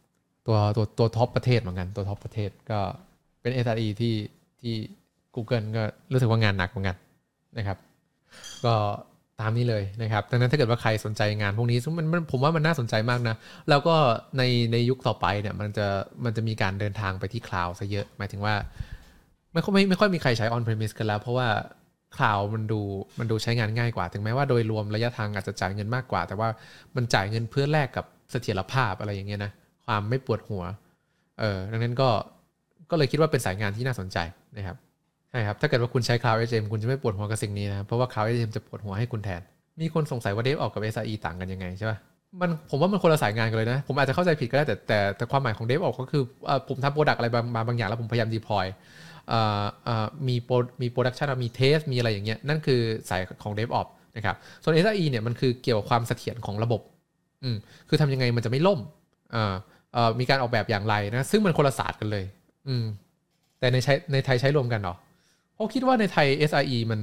[0.47, 2.79] ตัวตัวตัวท็อปประเทศเหมือนกันตัวท็อปประเทศก็
[3.41, 4.15] เป็น SRE ที่
[4.61, 4.75] ที่
[5.35, 6.97] Google ก็รู้สึกว่างานหนักเหมือนกัน
[7.59, 7.79] นะครับ
[8.65, 8.75] ก็
[9.41, 13.37] ตามนี้เลยนะครับดังนั้นถ้าเกิดว่าใครสนใจงานพวกนี้ซึ่งมันมันผมว่ามันน่าสนใจมากนะ
[13.69, 13.95] แล้วก็
[14.39, 15.87] ในในยุคต่อไปเนี่ยมันจะ
[16.25, 18.55] มันจะมีการเดินทางไปที่คลาวด์ซะเยอะ หมายถึงว่า
[19.53, 21.49] ไม่ค่อยไม่ไม่ค่อยมีใครใช้ on premise กันแล้ว เพราะว่า
[22.17, 22.81] คลาวมันดู
[23.19, 26.49] มันดูใช้งานง่ายกว่า ถึงแม้ว่าโดยรวมระยะทางอาจจะจ่ายเงินมากกว่า แต่ว่า
[26.97, 29.53] มันจ่ายเงินเพื่อแลกกับเสถียรภาพอะไรอย่างเงี้ยนะ
[29.87, 30.65] ความไม่ปวดหัว
[31.41, 32.09] เออดังนั้นก็
[32.91, 34.19] ก็เลยคิดว่าเป็นสายงานที่น่าสนใจ
[34.57, 34.77] นะครับ
[35.31, 39.41] ใช่ครับ ถ้าเกิดว่าคุณใช้ Cloud HM คุณจะไม่ปวดหัวกับสิ่งนี้นะ เพราะว่า Cloud HM จะปวดหัวให้คุณแทน
[39.81, 41.99] มีคนสงสัยว่า DevOps กับ SRE ต่างกันยังไงใช่ปะ
[42.41, 49.12] มันผมว่ามันคนละสายงานกันเลยนะ ผมอาจจะเข้าใจผิดก็ได้แต่แต่แต่ความหมายของ Dev ออกก็คือเอ่อผมทำ product อะไรบางมาบางอย่างแล้วผมพยายาม deploy เอ่อเอ่อ
[50.29, 52.81] มีโปรมี production มี test มีอะไรอย่างเงี้ยนั่นคือ
[53.11, 56.81] สายของ DevOps นะครับส่วน SRE เนี่ยมันคือเกี่ยวกับความเสถียรของระบบ
[57.43, 57.57] อืม
[57.89, 58.81] คือทำยังไงมันจะไม่ล่ม
[59.35, 59.55] อ่อ
[59.93, 62.25] เอ่อมีการออกแบบอย่างไรนะซึ่งมันคนละศาสตร์กันเลย
[62.69, 62.85] อืม
[63.59, 64.95] แต่ในใช้ในไทยใช้รวมกันเหรอ
[65.55, 67.01] เพราะคิดว่าในไทย SRE มัน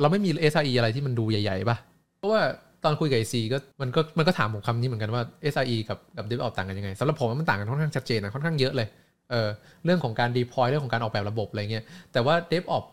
[0.00, 1.76] เราไม่มี SRE อะไรที่มันดูใหญ่ๆป่ะ
[2.18, 2.40] เพราะว่า
[2.84, 5.22] ตอนคุยกับไอซีก็มันก็มันก็ถามผมคำนี้เหมือนกันว่า
[5.52, 8.88] SRE กับกับ DevOps ต่างกันยังไงสำหรับผมมันต่างกันค่อนข้างชัดเจนนะค่อนข้างเยอะเลย
[9.30, 9.48] เออ
[9.84, 12.84] เรื่องของการ deploy เรื่องของการออกแบบระบบอะไรเงี้ยแต่ว่า d e v o p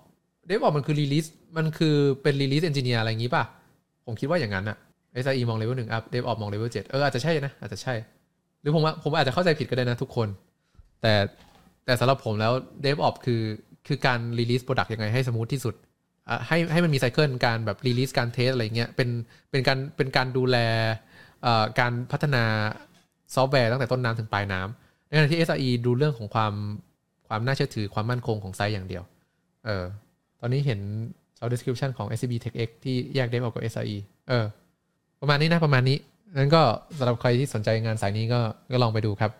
[0.49, 3.43] d e v o p มันคือ release มันคือเป็น release engineer อะไรอย่างงี้ป่ะ
[4.05, 4.77] ผมคิดว่าอย่างนั้นอะ
[5.23, 7.93] SRE มอง level หนึ่ง up DevOps มอง level เจ็ดเอออาจจะใช่นะอาจจะใช่
[8.61, 10.27] หรือผมว่าผมอาจจะเข้าใจผิดก็ได้นะทุกคน
[11.01, 11.13] แต่
[11.85, 12.53] แต่สำหรับผมแล้ว
[12.85, 13.41] DevOps คือ
[13.87, 15.75] คือการ release product ยังไงให้ smooth ที่สุด
[16.47, 19.09] ให้ให้มันมี cycle การแบบ release การ test อะไรเงี้ยเป็น
[19.51, 20.57] เป็นการเป็นการดูแล
[21.79, 22.43] การพัฒนา
[23.35, 26.53] ซอฟต์แวร์ตั้งแต่ต้นน้ำถึงปลายน้ำ ในขณะที่ SRE ดูเรื่องของความ
[27.27, 29.03] ความน่าเชื่อถือความมั่นคงของ site อย่างเดียว
[29.65, 29.85] เออ
[30.41, 30.79] ตอนนี้เห็น
[31.39, 33.97] job description ของ SCB TechX ที่แยก DevOps กับ SRE
[34.29, 34.45] เออ
[35.21, 35.97] ประมาณนี้นะประมาณนี้
[36.37, 36.61] นั้นก็
[36.97, 38.39] สำหรับใครที่สนใจงานสายนี้ก็
[38.71, 39.31] ก็ลองไปดูครับ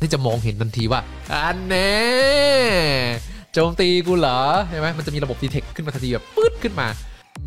[0.00, 1.00] ที่จะมองเห็นทันทีว่า
[1.32, 1.92] อันแน่
[3.52, 6.88] โจมตีกูเหรอใช่ไหมมันจะมีระบบ detect ขึ้นมาทันทีแบบปื๊ดขึ้นมา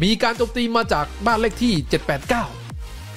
[0.04, 1.74] มีการโจมตีมาจากบ้านเลขที่
[2.58, 2.61] 789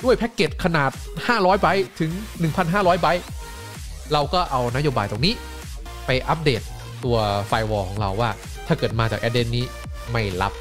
[0.04, 0.90] ด้วยแพ็กเกจขนาด
[1.26, 2.10] 500 ไบต์ถึง
[2.56, 3.24] 1,500 ไบต์
[4.12, 5.34] เราก็เอานโยบายตรงนี้
[6.06, 6.62] ไปอัปเดต
[7.04, 7.16] ตัว
[7.48, 8.30] ไฟวอลของเราว่า
[8.66, 9.64] ถ้าเกิดมาจากแอดเดนนี้
[10.12, 10.52] ไม่รับ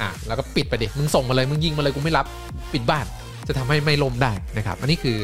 [0.00, 2.26] อะแล้วก็ปิดไปดิมึงส่งมาเลยมึงยิงมาเลยกูไม่รับ
[2.72, 3.04] ปิดบ้าน
[3.46, 5.18] จะทำให้ไม่ล่มได้นะครับ อันนี้คือ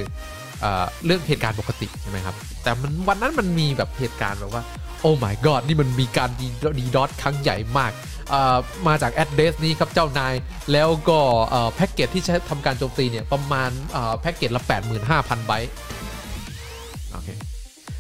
[0.60, 0.66] เอ
[1.04, 4.62] เรื่องเหตุการณ์ปกติใช่ไหมครับ แต่มันวันนั้นมันมีแบบเหตุการณ์แบบว่า
[5.00, 6.46] โอ้ my god นี่มันมีการดี
[6.78, 7.92] ดีดอทครั้งใหญ่มาก
[8.86, 10.34] มาจากแอดเดสนี้ครับเจ้านาย
[10.72, 11.20] แล้วก็
[11.74, 13.70] แพ็กเกจที่ใช้ทำการโจมตีเนี่ย ประมาณ
[14.20, 14.62] แพ็กเกจละ
[15.04, 15.70] 85,000 ไบต์
[17.12, 17.28] โอเค